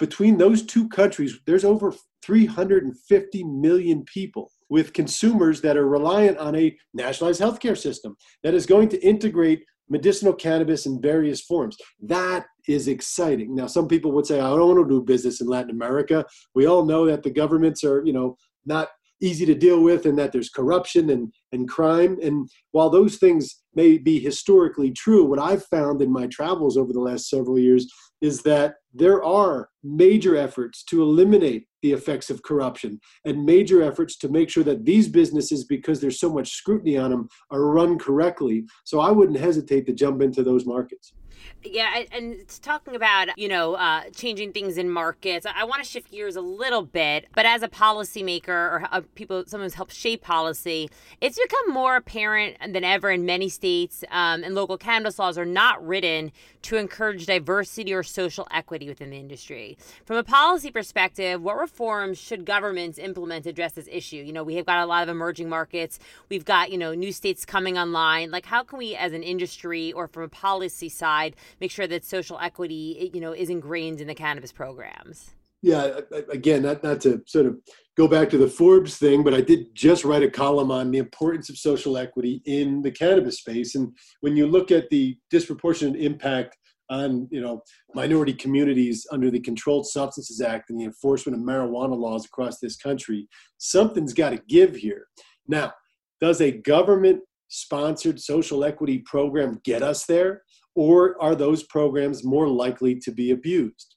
between 0.00 0.38
those 0.38 0.64
two 0.64 0.88
countries, 0.88 1.38
there's 1.46 1.64
over 1.64 1.94
350 2.24 3.44
million 3.44 4.04
people 4.04 4.50
with 4.68 4.92
consumers 4.92 5.60
that 5.60 5.76
are 5.76 5.86
reliant 5.86 6.38
on 6.38 6.56
a 6.56 6.76
nationalized 6.94 7.40
healthcare 7.40 7.76
system 7.76 8.16
that 8.42 8.54
is 8.54 8.66
going 8.66 8.88
to 8.88 9.00
integrate 9.06 9.62
medicinal 9.88 10.32
cannabis 10.32 10.86
in 10.86 11.00
various 11.00 11.42
forms. 11.42 11.76
That 12.00 12.46
is 12.66 12.88
exciting. 12.88 13.54
Now, 13.54 13.66
some 13.66 13.88
people 13.88 14.12
would 14.12 14.26
say, 14.26 14.40
I 14.40 14.48
don't 14.48 14.76
want 14.76 14.88
to 14.88 14.94
do 14.94 15.02
business 15.02 15.40
in 15.40 15.48
Latin 15.48 15.70
America. 15.70 16.24
We 16.54 16.66
all 16.66 16.84
know 16.84 17.04
that 17.06 17.22
the 17.22 17.30
governments 17.30 17.84
are, 17.84 18.02
you 18.04 18.12
know, 18.12 18.36
not 18.64 18.88
easy 19.20 19.44
to 19.44 19.54
deal 19.54 19.82
with 19.82 20.06
and 20.06 20.18
that 20.18 20.32
there's 20.32 20.48
corruption 20.48 21.10
and, 21.10 21.32
and 21.52 21.68
crime. 21.68 22.18
And 22.22 22.48
while 22.70 22.88
those 22.88 23.16
things 23.16 23.59
may 23.74 23.98
be 23.98 24.18
historically 24.18 24.90
true, 24.90 25.24
what 25.24 25.38
I've 25.38 25.64
found 25.66 26.02
in 26.02 26.12
my 26.12 26.26
travels 26.26 26.76
over 26.76 26.92
the 26.92 27.00
last 27.00 27.28
several 27.28 27.58
years 27.58 27.86
is 28.20 28.42
that 28.42 28.74
there 28.92 29.24
are 29.24 29.68
major 29.82 30.36
efforts 30.36 30.84
to 30.84 31.02
eliminate 31.02 31.66
the 31.82 31.92
effects 31.92 32.28
of 32.28 32.42
corruption 32.42 33.00
and 33.24 33.44
major 33.44 33.82
efforts 33.82 34.18
to 34.18 34.28
make 34.28 34.50
sure 34.50 34.64
that 34.64 34.84
these 34.84 35.08
businesses, 35.08 35.64
because 35.64 36.00
there's 36.00 36.20
so 36.20 36.32
much 36.32 36.52
scrutiny 36.52 36.98
on 36.98 37.10
them, 37.10 37.28
are 37.50 37.64
run 37.66 37.98
correctly. 37.98 38.64
So 38.84 39.00
I 39.00 39.10
wouldn't 39.10 39.38
hesitate 39.38 39.86
to 39.86 39.92
jump 39.92 40.20
into 40.20 40.42
those 40.42 40.66
markets. 40.66 41.14
Yeah, 41.62 42.04
and 42.12 42.36
talking 42.62 42.96
about 42.96 43.36
you 43.36 43.48
know 43.48 43.74
uh, 43.74 44.04
changing 44.14 44.52
things 44.52 44.78
in 44.78 44.90
markets. 44.90 45.46
I 45.46 45.64
want 45.64 45.82
to 45.82 45.88
shift 45.88 46.10
gears 46.10 46.36
a 46.36 46.40
little 46.40 46.82
bit, 46.82 47.26
but 47.34 47.44
as 47.44 47.62
a 47.62 47.68
policymaker 47.68 48.48
or 48.48 48.88
uh, 48.90 49.02
people, 49.14 49.44
someone 49.46 49.66
who's 49.66 49.74
helped 49.74 49.92
shape 49.92 50.22
policy, 50.22 50.90
it's 51.20 51.38
become 51.38 51.74
more 51.74 51.96
apparent 51.96 52.56
than 52.72 52.82
ever 52.82 53.10
in 53.10 53.26
many 53.26 53.48
states 53.48 54.04
um, 54.10 54.42
and 54.42 54.54
local 54.54 54.78
cannabis 54.78 55.18
laws 55.18 55.36
are 55.36 55.44
not 55.44 55.86
written 55.86 56.32
to 56.62 56.76
encourage 56.76 57.26
diversity 57.26 57.92
or 57.92 58.02
social 58.02 58.46
equity 58.50 58.88
within 58.88 59.10
the 59.10 59.16
industry. 59.16 59.76
From 60.04 60.16
a 60.16 60.24
policy 60.24 60.70
perspective, 60.70 61.42
what 61.42 61.58
reforms 61.58 62.18
should 62.18 62.44
governments 62.44 62.98
implement 62.98 63.44
to 63.44 63.50
address 63.50 63.72
this 63.72 63.88
issue? 63.90 64.16
You 64.16 64.32
know, 64.32 64.44
we 64.44 64.56
have 64.56 64.66
got 64.66 64.82
a 64.82 64.86
lot 64.86 65.02
of 65.02 65.08
emerging 65.08 65.48
markets. 65.48 65.98
We've 66.28 66.44
got 66.44 66.70
you 66.70 66.78
know 66.78 66.94
new 66.94 67.12
states 67.12 67.44
coming 67.44 67.78
online. 67.78 68.30
Like, 68.30 68.46
how 68.46 68.62
can 68.62 68.78
we, 68.78 68.96
as 68.96 69.12
an 69.12 69.22
industry 69.22 69.92
or 69.92 70.08
from 70.08 70.24
a 70.24 70.28
policy 70.28 70.88
side 70.88 71.29
side 71.30 71.40
make 71.60 71.70
sure 71.70 71.86
that 71.86 72.04
social 72.04 72.38
equity 72.38 72.96
eh, 73.00 73.10
you 73.12 73.20
know 73.20 73.32
is 73.32 73.50
ingrained 73.50 74.00
in 74.00 74.06
the 74.06 74.14
cannabis 74.14 74.52
programs. 74.52 75.30
Yeah 75.62 76.00
again 76.32 76.62
not, 76.62 76.82
not 76.82 77.00
to 77.02 77.22
sort 77.26 77.46
of 77.46 77.58
go 77.96 78.08
back 78.08 78.30
to 78.30 78.38
the 78.38 78.48
forbes 78.48 78.96
thing 78.96 79.22
but 79.22 79.34
i 79.34 79.40
did 79.40 79.74
just 79.74 80.04
write 80.04 80.22
a 80.22 80.30
column 80.30 80.70
on 80.70 80.90
the 80.90 80.98
importance 80.98 81.50
of 81.50 81.58
social 81.58 81.98
equity 81.98 82.40
in 82.46 82.82
the 82.82 82.90
cannabis 82.90 83.38
space. 83.38 83.74
And 83.74 83.92
when 84.20 84.36
you 84.36 84.46
look 84.46 84.70
at 84.70 84.88
the 84.90 85.18
disproportionate 85.30 86.00
impact 86.00 86.56
on 86.88 87.28
you 87.30 87.40
know 87.40 87.62
minority 87.94 88.32
communities 88.32 89.06
under 89.12 89.30
the 89.30 89.40
controlled 89.40 89.86
substances 89.86 90.40
act 90.40 90.70
and 90.70 90.80
the 90.80 90.84
enforcement 90.84 91.36
of 91.38 91.44
marijuana 91.44 91.96
laws 91.96 92.24
across 92.24 92.58
this 92.58 92.76
country 92.76 93.28
something's 93.58 94.14
got 94.14 94.30
to 94.30 94.42
give 94.48 94.74
here. 94.74 95.06
Now 95.46 95.72
does 96.20 96.40
a 96.40 96.50
government 96.50 97.20
sponsored 97.50 98.20
social 98.20 98.64
equity 98.64 98.98
program 98.98 99.60
get 99.64 99.82
us 99.82 100.06
there 100.06 100.42
or 100.80 101.14
are 101.20 101.34
those 101.34 101.62
programs 101.64 102.24
more 102.24 102.48
likely 102.48 102.98
to 102.98 103.12
be 103.12 103.32
abused? 103.32 103.96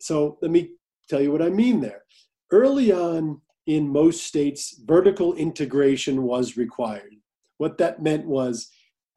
So 0.00 0.38
let 0.42 0.50
me 0.50 0.70
tell 1.08 1.20
you 1.20 1.30
what 1.30 1.40
I 1.40 1.50
mean 1.50 1.80
there. 1.80 2.02
Early 2.50 2.90
on 2.90 3.40
in 3.68 3.88
most 3.88 4.24
states, 4.24 4.82
vertical 4.84 5.34
integration 5.34 6.24
was 6.24 6.56
required. 6.56 7.14
What 7.58 7.78
that 7.78 8.02
meant 8.02 8.26
was 8.26 8.68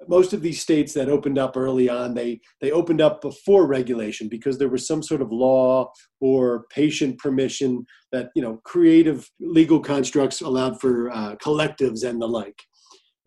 most 0.08 0.34
of 0.34 0.44
these 0.44 0.62
states 0.62 0.94
that 0.94 1.10
opened 1.10 1.40
up 1.40 1.58
early 1.58 1.90
on 1.90 2.14
they 2.14 2.40
they 2.62 2.72
opened 2.72 3.02
up 3.02 3.22
before 3.22 3.66
regulation 3.66 4.30
because 4.30 4.58
there 4.58 4.70
was 4.70 4.88
some 4.88 5.04
sort 5.04 5.22
of 5.22 5.32
law 5.32 5.92
or 6.22 6.66
patient 6.70 7.18
permission 7.18 7.84
that 8.12 8.30
you 8.36 8.42
know 8.42 8.62
creative 8.64 9.30
legal 9.42 9.80
constructs 9.80 10.42
allowed 10.42 10.80
for 10.80 11.10
uh, 11.10 11.36
collectives 11.44 12.08
and 12.08 12.22
the 12.22 12.28
like 12.28 12.62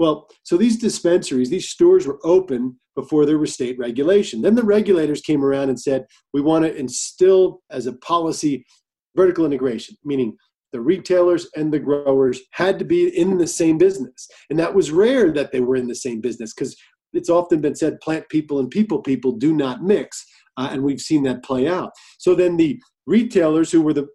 well 0.03 0.29
so 0.43 0.57
these 0.57 0.79
dispensaries 0.79 1.51
these 1.51 1.69
stores 1.69 2.07
were 2.07 2.19
open 2.25 2.77
before 2.95 3.25
there 3.25 3.39
was 3.39 3.55
state 3.55 3.79
regulation 3.79 4.43
then 4.43 4.55
the 4.55 4.71
regulators 4.77 5.21
came 5.21 5.45
around 5.45 5.69
and 5.69 5.81
said 5.81 6.05
we 6.35 6.41
want 6.41 6.65
to 6.65 6.77
instill 6.77 7.61
as 7.71 7.87
a 7.87 7.99
policy 8.11 8.65
vertical 9.17 9.47
integration 9.47 9.97
meaning 10.05 10.37
the 10.73 10.81
retailers 10.81 11.47
and 11.55 11.73
the 11.73 11.79
growers 11.79 12.41
had 12.53 12.79
to 12.79 12.85
be 12.85 13.09
in 13.17 13.39
the 13.39 13.47
same 13.47 13.79
business. 13.79 14.27
And 14.51 14.59
that 14.59 14.75
was 14.75 14.91
rare 14.91 15.31
that 15.33 15.53
they 15.53 15.61
were 15.61 15.77
in 15.77 15.87
the 15.87 15.95
same 15.95 16.21
business 16.21 16.53
because 16.55 16.75
it's 17.13 17.29
often 17.29 17.61
been 17.61 17.75
said 17.75 18.01
plant 18.01 18.29
people 18.31 18.59
and 18.59 18.71
people 18.71 19.01
people 19.01 19.33
do 19.33 19.55
not 19.55 19.83
mix. 19.83 20.25
Uh, 20.57 20.69
and 20.73 20.83
we've 20.83 21.01
seen 21.01 21.23
that 21.25 21.45
play 21.45 21.69
out. 21.69 21.93
So 22.19 22.35
then 22.35 22.57
the 22.57 22.81
retailers 23.07 23.71
who 23.71 23.83
were 23.83 23.93
the 23.93 24.09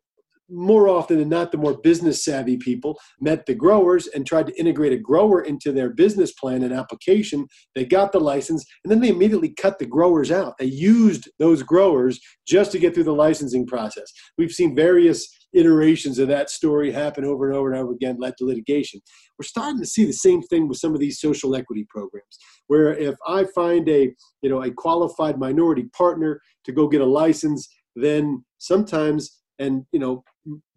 more 0.50 0.88
often 0.88 1.18
than 1.18 1.30
not, 1.30 1.52
the 1.52 1.58
more 1.58 1.78
business 1.78 2.24
savvy 2.24 2.58
people 2.58 2.98
met 3.20 3.46
the 3.46 3.56
growers 3.56 4.08
and 4.08 4.26
tried 4.26 4.48
to 4.48 4.60
integrate 4.60 4.94
a 4.94 4.98
grower 4.98 5.42
into 5.42 5.72
their 5.72 5.90
business 5.90 6.32
plan 6.34 6.64
and 6.64 6.74
application. 6.74 7.48
They 7.76 7.86
got 7.86 8.12
the 8.12 8.20
license 8.20 8.66
and 8.84 8.92
then 8.92 9.02
they 9.02 9.10
immediately 9.10 9.54
cut 9.54 9.80
the 9.80 9.86
growers 9.86 10.32
out. 10.32 10.58
They 10.58 10.66
used 10.66 11.30
those 11.40 11.64
growers 11.64 12.20
just 12.48 12.72
to 12.72 12.80
get 12.80 12.94
through 12.94 13.04
the 13.06 13.14
licensing 13.14 13.66
process. 13.66 14.12
We've 14.38 14.52
seen 14.52 14.76
various 14.76 15.28
iterations 15.54 16.20
of 16.20 16.28
that 16.28 16.50
story 16.50 16.92
happen 16.92 17.26
over 17.26 17.50
and 17.50 17.58
over 17.58 17.72
and 17.72 17.82
over 17.82 17.94
again, 17.94 18.18
led 18.20 18.36
to 18.38 18.46
litigation. 18.46 19.02
We're 19.38 19.46
starting 19.46 19.80
to 19.80 19.88
see 19.88 20.06
the 20.06 20.14
same 20.14 20.42
thing 20.42 20.68
with 20.68 20.78
some 20.78 20.94
of 20.94 21.00
these 21.00 21.20
social 21.20 21.56
equity 21.56 21.86
programs, 21.90 22.38
where 22.68 22.94
if 22.94 23.16
I 23.28 23.46
find 23.56 23.88
a 23.90 24.14
you 24.42 24.50
know 24.50 24.62
a 24.64 24.72
qualified 24.72 25.40
minority 25.40 25.86
partner 25.98 26.42
to 26.66 26.72
go 26.72 26.88
get 26.88 27.02
a 27.02 27.06
license, 27.06 27.68
then 27.96 28.44
sometimes 28.58 29.42
and 29.60 29.86
you 29.92 30.00
know 30.00 30.24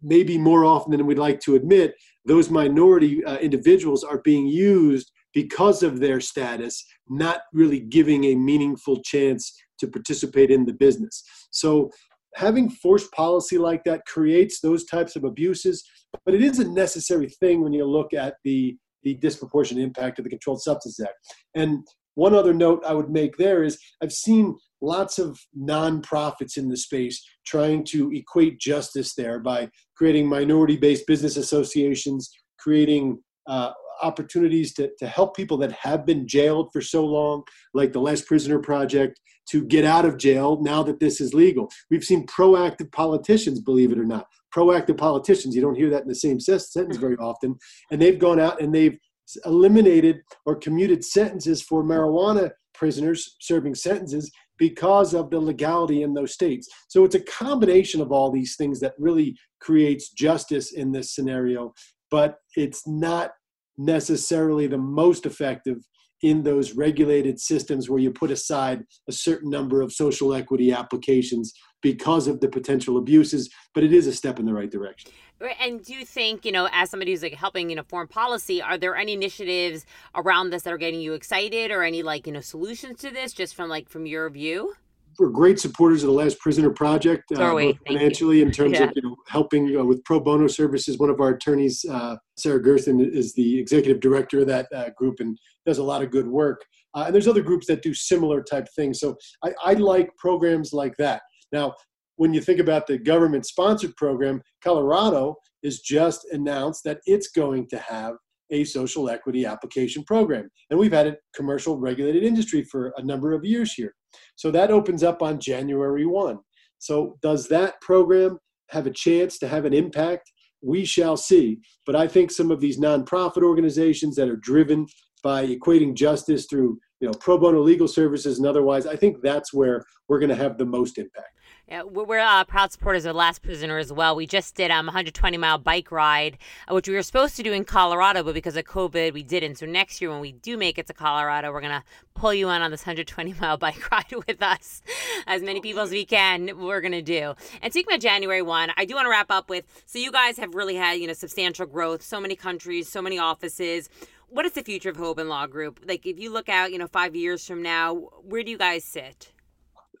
maybe 0.01 0.37
more 0.37 0.65
often 0.65 0.91
than 0.91 1.05
we'd 1.05 1.17
like 1.17 1.39
to 1.41 1.55
admit, 1.55 1.95
those 2.25 2.49
minority 2.49 3.23
uh, 3.25 3.37
individuals 3.37 4.03
are 4.03 4.19
being 4.19 4.47
used 4.47 5.11
because 5.33 5.81
of 5.81 5.99
their 5.99 6.19
status, 6.19 6.83
not 7.07 7.41
really 7.53 7.79
giving 7.79 8.25
a 8.25 8.35
meaningful 8.35 9.01
chance 9.01 9.53
to 9.79 9.87
participate 9.87 10.51
in 10.51 10.65
the 10.65 10.73
business. 10.73 11.23
So 11.51 11.89
having 12.35 12.69
forced 12.69 13.11
policy 13.11 13.57
like 13.57 13.83
that 13.85 14.05
creates 14.05 14.59
those 14.59 14.85
types 14.85 15.15
of 15.15 15.23
abuses, 15.23 15.83
but 16.25 16.33
it 16.33 16.41
is 16.41 16.59
a 16.59 16.69
necessary 16.69 17.29
thing 17.29 17.61
when 17.61 17.73
you 17.73 17.85
look 17.85 18.13
at 18.13 18.35
the, 18.43 18.77
the 19.03 19.15
disproportionate 19.15 19.83
impact 19.83 20.19
of 20.19 20.23
the 20.23 20.29
Controlled 20.29 20.61
Substance 20.61 20.99
Act. 20.99 21.15
And 21.55 21.85
one 22.15 22.33
other 22.33 22.53
note 22.53 22.83
I 22.85 22.93
would 22.93 23.09
make 23.09 23.37
there 23.37 23.63
is 23.63 23.79
I've 24.01 24.13
seen 24.13 24.57
lots 24.81 25.19
of 25.19 25.39
nonprofits 25.57 26.57
in 26.57 26.69
the 26.69 26.77
space 26.77 27.23
trying 27.45 27.83
to 27.85 28.11
equate 28.11 28.59
justice 28.59 29.13
there 29.13 29.39
by 29.39 29.69
creating 29.95 30.27
minority 30.27 30.77
based 30.77 31.07
business 31.07 31.37
associations, 31.37 32.31
creating 32.59 33.19
uh, 33.47 33.71
opportunities 34.01 34.73
to, 34.73 34.89
to 34.99 35.07
help 35.07 35.35
people 35.35 35.57
that 35.57 35.71
have 35.71 36.05
been 36.05 36.27
jailed 36.27 36.69
for 36.73 36.81
so 36.81 37.05
long, 37.05 37.43
like 37.73 37.93
the 37.93 38.01
Last 38.01 38.25
Prisoner 38.25 38.59
Project, 38.59 39.19
to 39.49 39.63
get 39.65 39.85
out 39.85 40.05
of 40.05 40.17
jail 40.17 40.59
now 40.61 40.81
that 40.83 40.99
this 40.99 41.19
is 41.19 41.33
legal. 41.33 41.69
We've 41.89 42.03
seen 42.03 42.25
proactive 42.25 42.91
politicians, 42.91 43.59
believe 43.59 43.91
it 43.91 43.99
or 43.99 44.05
not. 44.05 44.25
Proactive 44.55 44.97
politicians, 44.97 45.55
you 45.55 45.61
don't 45.61 45.75
hear 45.75 45.89
that 45.89 46.03
in 46.03 46.07
the 46.07 46.15
same 46.15 46.39
sentence 46.39 46.97
very 46.97 47.17
often. 47.17 47.55
And 47.91 48.01
they've 48.01 48.19
gone 48.19 48.39
out 48.39 48.61
and 48.61 48.73
they've 48.73 48.97
eliminated 49.45 50.21
or 50.45 50.55
commuted 50.55 51.03
sentences 51.03 51.61
for 51.61 51.83
marijuana 51.83 52.51
prisoners 52.73 53.35
serving 53.39 53.75
sentences 53.75 54.31
because 54.57 55.13
of 55.13 55.29
the 55.29 55.39
legality 55.39 56.03
in 56.03 56.13
those 56.13 56.33
states. 56.33 56.67
So 56.87 57.03
it's 57.03 57.15
a 57.15 57.23
combination 57.23 58.01
of 58.01 58.11
all 58.11 58.31
these 58.31 58.55
things 58.55 58.79
that 58.79 58.93
really 58.97 59.35
creates 59.59 60.09
justice 60.09 60.73
in 60.73 60.91
this 60.91 61.13
scenario, 61.13 61.73
but 62.09 62.37
it's 62.55 62.87
not 62.87 63.31
necessarily 63.77 64.67
the 64.67 64.77
most 64.77 65.25
effective 65.25 65.77
in 66.21 66.43
those 66.43 66.73
regulated 66.73 67.39
systems 67.39 67.89
where 67.89 67.99
you 67.99 68.11
put 68.11 68.31
aside 68.31 68.83
a 69.07 69.11
certain 69.11 69.49
number 69.49 69.81
of 69.81 69.91
social 69.91 70.33
equity 70.33 70.71
applications 70.71 71.53
because 71.81 72.27
of 72.27 72.39
the 72.39 72.47
potential 72.47 72.97
abuses 72.97 73.49
but 73.73 73.83
it 73.83 73.93
is 73.93 74.07
a 74.07 74.13
step 74.13 74.39
in 74.39 74.45
the 74.45 74.53
right 74.53 74.71
direction. 74.71 75.11
And 75.59 75.83
do 75.83 75.93
you 75.93 76.05
think 76.05 76.45
you 76.45 76.51
know 76.51 76.69
as 76.71 76.89
somebody 76.89 77.11
who's 77.11 77.23
like 77.23 77.33
helping 77.33 77.69
you 77.69 77.75
know 77.75 77.83
foreign 77.83 78.07
policy 78.07 78.61
are 78.61 78.77
there 78.77 78.95
any 78.95 79.13
initiatives 79.13 79.85
around 80.15 80.51
this 80.51 80.63
that 80.63 80.73
are 80.73 80.77
getting 80.77 81.01
you 81.01 81.13
excited 81.13 81.71
or 81.71 81.83
any 81.83 82.03
like 82.03 82.27
you 82.27 82.33
know 82.33 82.41
solutions 82.41 82.99
to 82.99 83.09
this 83.09 83.33
just 83.33 83.55
from 83.55 83.69
like 83.69 83.89
from 83.89 84.05
your 84.05 84.29
view 84.29 84.75
we're 85.19 85.29
great 85.29 85.59
supporters 85.59 86.03
of 86.03 86.07
the 86.07 86.13
Last 86.13 86.39
Prisoner 86.39 86.69
Project, 86.69 87.31
uh, 87.31 87.73
financially 87.87 88.41
in 88.41 88.51
terms 88.51 88.73
yeah. 88.73 88.85
of 88.85 88.91
you 88.95 89.01
know 89.01 89.15
helping 89.27 89.75
uh, 89.77 89.83
with 89.83 90.03
pro 90.03 90.19
bono 90.19 90.47
services. 90.47 90.97
One 90.97 91.09
of 91.09 91.19
our 91.19 91.29
attorneys, 91.29 91.85
uh, 91.89 92.15
Sarah 92.37 92.63
Gersten, 92.63 92.99
is 92.99 93.33
the 93.33 93.59
executive 93.59 93.99
director 93.99 94.39
of 94.39 94.47
that 94.47 94.67
uh, 94.73 94.89
group 94.97 95.19
and 95.19 95.37
does 95.65 95.77
a 95.77 95.83
lot 95.83 96.01
of 96.01 96.11
good 96.11 96.27
work. 96.27 96.63
Uh, 96.93 97.03
and 97.05 97.15
there's 97.15 97.27
other 97.27 97.41
groups 97.41 97.67
that 97.67 97.81
do 97.81 97.93
similar 97.93 98.43
type 98.43 98.67
things. 98.75 98.99
So 98.99 99.15
I, 99.43 99.53
I 99.63 99.73
like 99.73 100.09
programs 100.17 100.73
like 100.73 100.95
that. 100.97 101.21
Now, 101.51 101.73
when 102.17 102.33
you 102.33 102.41
think 102.41 102.59
about 102.59 102.87
the 102.87 102.97
government 102.97 103.45
sponsored 103.45 103.95
program, 103.95 104.41
Colorado 104.63 105.35
has 105.63 105.79
just 105.79 106.25
announced 106.31 106.83
that 106.83 106.99
it's 107.05 107.29
going 107.29 107.67
to 107.69 107.77
have 107.77 108.15
a 108.51 108.63
social 108.63 109.09
equity 109.09 109.45
application 109.45 110.03
program. 110.03 110.49
And 110.69 110.79
we've 110.79 110.93
had 110.93 111.07
a 111.07 111.17
commercial 111.35 111.77
regulated 111.77 112.23
industry 112.23 112.63
for 112.63 112.93
a 112.97 113.03
number 113.03 113.33
of 113.33 113.45
years 113.45 113.73
here. 113.73 113.93
So 114.35 114.51
that 114.51 114.71
opens 114.71 115.03
up 115.03 115.21
on 115.21 115.39
January 115.39 116.05
1. 116.05 116.37
So, 116.79 117.17
does 117.21 117.47
that 117.49 117.79
program 117.81 118.39
have 118.69 118.87
a 118.87 118.91
chance 118.91 119.37
to 119.39 119.47
have 119.47 119.65
an 119.65 119.73
impact? 119.73 120.31
We 120.63 120.83
shall 120.83 121.15
see. 121.15 121.59
But 121.85 121.95
I 121.95 122.07
think 122.07 122.31
some 122.31 122.49
of 122.49 122.59
these 122.59 122.79
nonprofit 122.79 123.43
organizations 123.43 124.15
that 124.15 124.29
are 124.29 124.37
driven 124.37 124.87
by 125.23 125.45
equating 125.45 125.93
justice 125.93 126.47
through 126.49 126.79
you 126.99 127.07
know 127.07 127.13
pro 127.19 127.37
bono 127.37 127.61
legal 127.61 127.87
services 127.87 128.37
and 128.37 128.47
otherwise 128.47 128.85
i 128.87 128.95
think 128.95 129.17
that's 129.21 129.53
where 129.53 129.83
we're 130.07 130.19
going 130.19 130.29
to 130.29 130.35
have 130.35 130.57
the 130.57 130.65
most 130.65 130.97
impact 130.97 131.29
yeah, 131.71 131.83
we're 131.83 132.19
uh, 132.19 132.43
proud 132.43 132.69
supporters 132.69 133.05
of 133.05 133.15
Last 133.15 133.41
Prisoner 133.41 133.77
as 133.77 133.93
well. 133.93 134.13
We 134.13 134.27
just 134.27 134.55
did 134.55 134.71
um, 134.71 134.87
a 134.87 134.91
120 134.91 135.37
mile 135.37 135.57
bike 135.57 135.89
ride, 135.89 136.37
uh, 136.67 136.75
which 136.75 136.89
we 136.89 136.95
were 136.95 137.01
supposed 137.01 137.37
to 137.37 137.43
do 137.43 137.53
in 137.53 137.63
Colorado, 137.63 138.23
but 138.23 138.33
because 138.33 138.57
of 138.57 138.65
COVID, 138.65 139.13
we 139.13 139.23
didn't. 139.23 139.55
So 139.55 139.65
next 139.65 140.01
year, 140.01 140.09
when 140.09 140.19
we 140.19 140.33
do 140.33 140.57
make 140.57 140.77
it 140.77 140.87
to 140.87 140.93
Colorado, 140.93 141.49
we're 141.53 141.61
gonna 141.61 141.85
pull 142.13 142.33
you 142.33 142.49
in 142.49 142.61
on 142.61 142.71
this 142.71 142.81
120 142.81 143.35
mile 143.39 143.55
bike 143.65 143.89
ride 143.89 144.13
with 144.27 144.43
us, 144.43 144.81
as 145.27 145.41
many 145.41 145.61
people 145.61 145.81
as 145.83 145.91
we 145.91 146.03
can. 146.03 146.59
We're 146.59 146.81
gonna 146.81 147.01
do. 147.01 147.35
And 147.61 147.71
speaking 147.71 147.93
about 147.93 148.01
January 148.01 148.41
one, 148.41 148.71
I 148.75 148.83
do 148.83 148.95
want 148.95 149.05
to 149.05 149.09
wrap 149.09 149.31
up 149.31 149.49
with. 149.49 149.63
So 149.85 149.97
you 149.97 150.11
guys 150.11 150.37
have 150.39 150.53
really 150.53 150.75
had 150.75 150.99
you 150.99 151.07
know 151.07 151.13
substantial 151.13 151.67
growth, 151.67 152.01
so 152.01 152.19
many 152.19 152.35
countries, 152.35 152.89
so 152.89 153.01
many 153.01 153.17
offices 153.17 153.89
what 154.27 154.45
is 154.45 154.53
the 154.53 154.63
future 154.63 154.89
of 154.89 154.95
Hoban 154.95 155.27
Law 155.27 155.45
Group? 155.45 155.81
Like, 155.85 156.05
if 156.05 156.17
you 156.17 156.31
look 156.31 156.47
out, 156.47 156.71
you 156.71 156.77
know, 156.77 156.87
five 156.87 157.17
years 157.17 157.45
from 157.45 157.61
now, 157.61 157.95
where 158.23 158.43
do 158.43 158.49
you 158.49 158.57
guys 158.57 158.85
sit? 158.85 159.33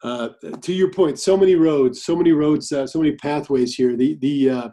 Uh, 0.03 0.29
to 0.61 0.73
your 0.73 0.91
point, 0.91 1.19
so 1.19 1.37
many 1.37 1.55
roads, 1.55 2.03
so 2.03 2.15
many 2.15 2.31
roads, 2.31 2.71
uh, 2.71 2.87
so 2.87 2.99
many 2.99 3.15
pathways 3.15 3.75
here. 3.75 3.95
The 3.95 4.17
the 4.19 4.49
uh, 4.49 4.69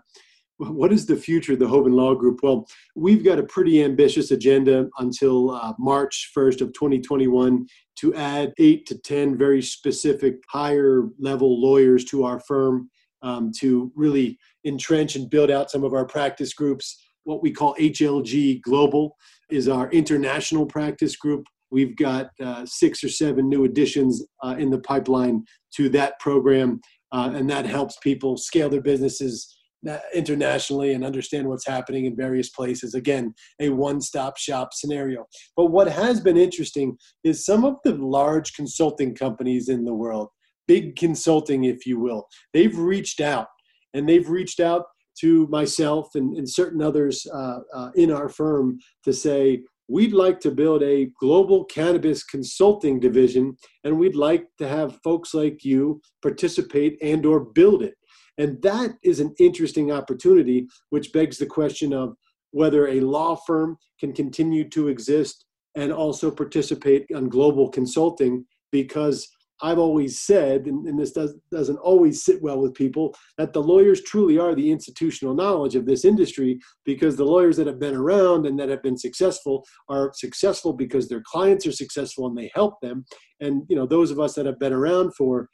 what 0.59 0.93
is 0.93 1.07
the 1.07 1.17
future 1.17 1.53
of 1.53 1.61
the 1.61 1.67
Hoban 1.67 1.95
Law 1.95 2.15
Group? 2.15 2.41
Well, 2.43 2.67
we've 2.97 3.25
got 3.25 3.39
a 3.39 3.45
pretty 3.45 3.83
ambitious 3.83 4.31
agenda 4.33 4.89
until 4.99 5.51
uh, 5.51 5.73
March 5.79 6.33
1st 6.37 6.61
of 6.63 6.73
2021 6.73 7.67
to 8.01 8.15
add 8.15 8.53
eight 8.59 8.85
to 8.87 8.99
10 8.99 9.39
very 9.39 9.63
specific 9.63 10.35
higher 10.49 11.05
level 11.21 11.61
lawyers 11.61 12.05
to 12.07 12.25
our 12.25 12.41
firm 12.41 12.91
um, 13.23 13.53
to 13.59 13.93
really 13.95 14.39
entrench 14.65 15.15
and 15.15 15.31
build 15.31 15.51
out 15.51 15.71
some 15.71 15.85
of 15.85 15.95
our 15.95 16.05
practice 16.05 16.53
groups. 16.53 16.99
What 17.23 17.43
we 17.43 17.53
call 17.53 17.75
HLG 17.77 18.61
Global 18.63 19.17
is 19.51 19.69
our 19.69 19.91
international 19.91 20.67
practice 20.67 21.17
group 21.17 21.45
We've 21.71 21.97
got 21.97 22.31
uh, 22.43 22.65
six 22.67 23.05
or 23.05 23.09
seven 23.09 23.49
new 23.49 23.65
additions 23.65 24.25
uh, 24.43 24.57
in 24.59 24.71
the 24.71 24.81
pipeline 24.81 25.45
to 25.77 25.89
that 25.91 26.19
program, 26.19 26.81
uh, 27.13 27.33
and 27.35 27.49
that 27.51 27.67
helps 27.67 27.97
people 28.03 28.37
scale 28.37 28.71
their 28.71 28.81
businesses 28.81 29.59
uh, 29.89 29.99
internationally 30.13 30.93
and 30.93 31.05
understand 31.05 31.47
what's 31.47 31.67
happening 31.67 32.07
in 32.07 32.17
various 32.17 32.51
places. 32.51 32.95
Again, 32.95 33.35
a 33.61 33.69
one 33.69 34.01
stop 34.01 34.37
shop 34.37 34.71
scenario. 34.73 35.27
But 35.57 35.67
what 35.67 35.89
has 35.89 36.21
been 36.21 36.37
interesting 36.37 36.97
is 37.23 37.45
some 37.45 37.65
of 37.65 37.77
the 37.85 37.95
large 37.95 38.55
consulting 38.55 39.15
companies 39.15 39.69
in 39.69 39.85
the 39.85 39.95
world, 39.95 40.29
big 40.67 40.97
consulting, 40.97 41.65
if 41.65 41.87
you 41.87 42.01
will, 42.01 42.27
they've 42.53 42.77
reached 42.77 43.21
out 43.21 43.47
and 43.95 44.09
they've 44.09 44.29
reached 44.29 44.61
out 44.61 44.87
to 45.21 45.47
myself 45.49 46.11
and, 46.15 46.37
and 46.37 46.49
certain 46.49 46.83
others 46.83 47.27
uh, 47.33 47.59
uh, 47.75 47.91
in 47.95 48.11
our 48.11 48.29
firm 48.29 48.79
to 49.05 49.13
say, 49.13 49.63
we'd 49.89 50.13
like 50.13 50.39
to 50.41 50.51
build 50.51 50.83
a 50.83 51.11
global 51.19 51.65
cannabis 51.65 52.23
consulting 52.23 53.01
division 53.01 53.57
and 53.85 53.99
we'd 53.99 54.15
like 54.15 54.47
to 54.59 54.69
have 54.69 55.01
folks 55.03 55.33
like 55.33 55.65
you 55.65 56.01
participate 56.23 56.99
and 57.03 57.25
or 57.25 57.41
build 57.41 57.83
it. 57.83 57.95
And 58.37 58.61
that 58.63 58.93
is 59.03 59.19
an 59.19 59.35
interesting 59.41 59.91
opportunity 59.91 60.69
which 60.91 61.13
begs 61.13 61.39
the 61.39 61.47
question 61.47 61.93
of 61.93 62.15
whether 62.51 62.89
a 62.89 63.01
law 63.01 63.35
firm 63.35 63.77
can 63.99 64.13
continue 64.13 64.69
to 64.71 64.89
exist 64.89 65.47
and 65.75 65.93
also 65.93 66.31
participate 66.31 67.07
on 67.15 67.29
global 67.29 67.69
consulting 67.69 68.45
because 68.71 69.29
I've 69.61 69.79
always 69.79 70.21
said, 70.21 70.67
and, 70.67 70.87
and, 70.87 70.99
this 70.99 71.13
does, 71.13 71.35
doesn't 71.51 71.79
always 71.79 72.23
sit 72.23 72.41
well 72.43 72.61
with 72.61 72.75
people, 72.75 73.15
that 73.39 73.53
the 73.53 73.63
lawyers 73.63 74.03
truly 74.03 74.39
are 74.39 74.55
the 74.55 74.71
institutional 74.71 75.35
knowledge 75.35 75.75
of 75.75 75.87
this 75.87 76.05
industry 76.05 76.61
because 76.85 77.17
the 77.17 77.25
lawyers 77.25 77.57
that 77.57 77.67
have 77.67 77.81
been 77.81 77.95
around 77.95 78.47
and 78.47 78.59
that 78.59 78.69
have 78.69 78.83
been 78.83 78.97
successful 78.97 79.65
are 79.89 80.13
successful 80.15 80.73
because 80.73 81.09
their 81.09 81.23
clients 81.27 81.67
are 81.67 81.73
successful 81.73 82.27
and 82.27 82.37
they 82.37 82.51
help 82.55 82.81
them. 82.81 83.05
And, 83.41 83.63
you 83.69 83.77
know, 83.77 83.87
those 83.87 84.11
of 84.11 84.21
us 84.21 84.35
that 84.35 84.47
have 84.47 84.59
been 84.59 84.73
around 84.73 85.15
for, 85.15 85.49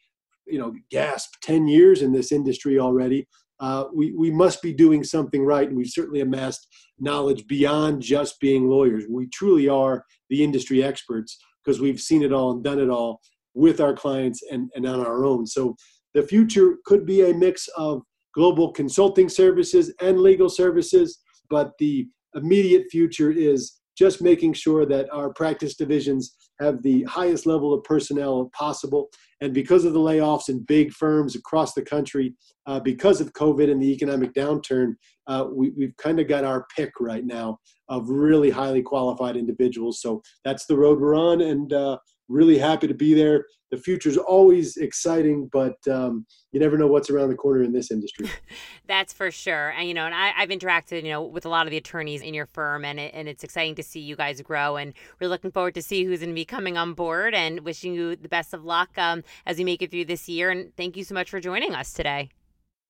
you 0.47 0.59
know, 0.59 0.75
gasp, 0.91 1.35
10 1.43 1.67
years 1.67 2.03
in 2.03 2.13
this 2.13 2.31
industry 2.31 2.79
already, 2.79 3.27
uh, 3.61 3.85
we, 3.95 4.13
we 4.13 4.31
must 4.31 4.61
be 4.61 4.73
doing 4.73 5.03
something 5.05 5.45
right. 5.45 5.69
And 5.69 5.77
we've 5.77 5.89
certainly 5.89 6.21
amassed 6.21 6.67
knowledge 6.99 7.47
beyond 7.47 8.03
just 8.03 8.39
being 8.41 8.69
lawyers. 8.69 9.05
We 9.09 9.29
truly 9.29 9.69
are 9.69 10.05
the 10.29 10.43
industry 10.43 10.83
experts 10.83 11.39
because 11.65 11.81
we've 11.81 12.01
seen 12.01 12.23
it 12.23 12.33
all 12.33 12.51
and 12.51 12.63
done 12.63 12.81
it 12.81 12.91
all 12.91 13.21
with 13.55 13.81
our 13.81 13.95
clients 13.95 14.43
and, 14.51 14.71
and 14.75 14.87
on 14.87 15.01
our 15.01 15.25
own. 15.25 15.47
So 15.47 15.77
the 16.13 16.23
future 16.23 16.77
could 16.85 17.07
be 17.07 17.31
a 17.31 17.35
mix 17.35 17.69
of 17.77 18.03
global 18.35 18.73
consulting 18.73 19.29
services 19.29 19.93
and 20.01 20.21
legal 20.21 20.49
services, 20.49 21.21
but 21.51 21.73
the 21.79 22.09
immediate 22.35 22.87
future 22.91 23.31
is 23.31 23.81
just 23.97 24.21
making 24.21 24.53
sure 24.53 24.85
that 24.87 25.09
our 25.13 25.33
practice 25.35 25.77
divisions 25.77 26.35
have 26.61 26.83
the 26.83 27.03
highest 27.05 27.47
level 27.47 27.73
of 27.73 27.85
personnel 27.85 28.51
possible. 28.57 29.09
And 29.41 29.53
because 29.53 29.85
of 29.85 29.93
the 29.93 30.01
layoffs 30.01 30.49
in 30.49 30.65
big 30.65 30.93
firms 30.93 31.37
across 31.37 31.75
the 31.75 31.83
country, 31.83 32.35
uh, 32.67 32.81
because 32.81 33.21
of 33.21 33.33
COVID 33.33 33.71
and 33.71 33.81
the 33.81 33.93
economic 33.93 34.33
downturn, 34.33 34.95
uh, 35.27 35.47
we, 35.53 35.73
have 35.81 35.97
kind 35.97 36.21
of 36.21 36.29
got 36.29 36.45
our 36.45 36.67
pick 36.77 36.93
right 37.01 37.25
now 37.25 37.59
of 37.89 38.09
really 38.09 38.51
highly 38.51 38.83
qualified 38.83 39.37
individuals. 39.37 40.01
So 40.01 40.23
that's 40.45 40.67
the 40.67 40.77
road 40.77 41.01
we're 41.01 41.17
on. 41.17 41.41
And 41.41 41.73
uh, 41.73 41.99
really 42.29 42.59
happy 42.59 42.87
to 42.87 42.95
be 42.95 43.15
there. 43.15 43.47
The 43.71 43.77
future 43.79 44.09
is 44.09 44.17
always 44.17 44.77
exciting, 44.77 45.49
but 45.53 45.77
um, 45.89 46.27
you 46.53 46.61
never 46.61 46.79
know 46.79 46.87
what's 46.87 47.11
around 47.11 47.31
the 47.31 47.35
corner 47.35 47.63
in 47.63 47.73
this 47.73 47.91
industry. 47.91 48.31
That's 48.87 49.13
for 49.13 49.31
sure. 49.31 49.71
And 49.71 49.89
you 49.89 49.95
know, 49.95 50.07
and 50.07 50.15
I, 50.15 50.29
have 50.29 50.51
interacted, 50.51 51.03
you 51.03 51.11
know, 51.11 51.23
with 51.23 51.45
a 51.45 51.49
lot 51.49 51.67
of 51.67 51.73
the 51.73 51.77
attorneys 51.77 52.23
in 52.23 52.35
your 52.35 52.47
firm, 52.47 52.85
and 52.85 53.01
it, 53.01 53.13
and 53.15 53.29
it's 53.29 53.43
exciting 53.43 53.75
to 53.77 53.83
see 53.83 54.01
you 54.01 54.15
guys 54.15 54.41
grow. 54.43 54.77
And 54.77 54.95
we're 55.21 55.29
looking 55.29 55.51
forward 55.51 55.75
to 55.75 55.83
see 55.83 56.05
who's 56.05 56.21
going 56.21 56.31
to 56.31 56.35
be 56.35 56.45
coming 56.45 56.77
on 56.77 56.95
board, 56.95 57.35
and 57.35 57.61
wishing 57.61 57.95
you 57.95 58.15
the 58.15 58.29
best 58.29 58.55
of 58.55 58.65
luck 58.65 58.97
um, 58.97 59.25
as 59.47 59.59
you 59.59 59.65
make 59.65 59.83
it 59.83 59.91
through 59.91 60.05
this 60.05 60.29
year. 60.29 60.51
And 60.51 60.75
thank 60.77 60.97
you 60.97 61.03
so 61.03 61.15
much 61.15 61.31
for 61.31 61.41
joining 61.41 61.75
us 61.75 61.93
today. 61.93 62.31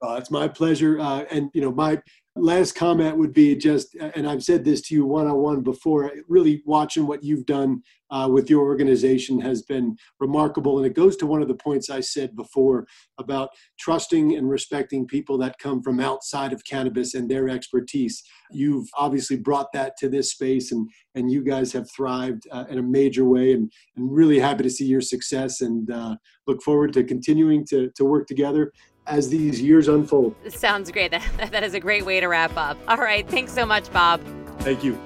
Uh, 0.02 0.14
it's 0.14 0.30
my 0.30 0.46
pleasure. 0.48 1.00
Uh, 1.00 1.24
and, 1.30 1.50
you 1.54 1.62
know, 1.62 1.72
my 1.72 2.00
last 2.36 2.74
comment 2.74 3.16
would 3.16 3.32
be 3.32 3.54
just, 3.54 3.94
and 3.94 4.28
I've 4.28 4.42
said 4.42 4.64
this 4.64 4.80
to 4.82 4.94
you 4.94 5.06
one 5.06 5.26
on 5.26 5.36
one 5.36 5.62
before, 5.62 6.12
really 6.28 6.62
watching 6.66 7.06
what 7.06 7.22
you've 7.22 7.46
done 7.46 7.82
uh, 8.10 8.28
with 8.28 8.50
your 8.50 8.64
organization 8.64 9.40
has 9.40 9.62
been 9.62 9.96
remarkable. 10.20 10.78
And 10.78 10.86
it 10.86 10.94
goes 10.94 11.16
to 11.16 11.26
one 11.26 11.42
of 11.42 11.48
the 11.48 11.54
points 11.54 11.90
I 11.90 12.00
said 12.00 12.36
before 12.36 12.86
about 13.18 13.50
trusting 13.78 14.36
and 14.36 14.48
respecting 14.48 15.06
people 15.06 15.38
that 15.38 15.58
come 15.58 15.82
from 15.82 16.00
outside 16.00 16.52
of 16.52 16.64
cannabis 16.64 17.14
and 17.14 17.30
their 17.30 17.48
expertise. 17.48 18.22
You've 18.50 18.88
obviously 18.96 19.36
brought 19.36 19.72
that 19.72 19.96
to 19.98 20.08
this 20.08 20.32
space, 20.32 20.72
and, 20.72 20.88
and 21.14 21.30
you 21.30 21.42
guys 21.42 21.72
have 21.72 21.90
thrived 21.90 22.44
uh, 22.50 22.64
in 22.68 22.78
a 22.78 22.82
major 22.82 23.24
way. 23.24 23.52
And, 23.52 23.72
and 23.96 24.12
really 24.12 24.38
happy 24.38 24.64
to 24.64 24.70
see 24.70 24.86
your 24.86 25.00
success 25.00 25.60
and 25.60 25.90
uh, 25.90 26.16
look 26.46 26.62
forward 26.62 26.92
to 26.94 27.04
continuing 27.04 27.64
to, 27.66 27.90
to 27.96 28.04
work 28.04 28.26
together 28.26 28.72
as 29.06 29.28
these 29.28 29.60
years 29.60 29.88
unfold. 29.88 30.34
Sounds 30.48 30.90
great. 30.90 31.10
That, 31.10 31.22
that 31.50 31.62
is 31.62 31.74
a 31.74 31.80
great 31.80 32.04
way 32.04 32.20
to 32.20 32.26
wrap 32.26 32.56
up. 32.56 32.78
All 32.88 32.98
right. 32.98 33.28
Thanks 33.28 33.52
so 33.52 33.66
much, 33.66 33.92
Bob. 33.92 34.20
Thank 34.60 34.84
you. 34.84 34.98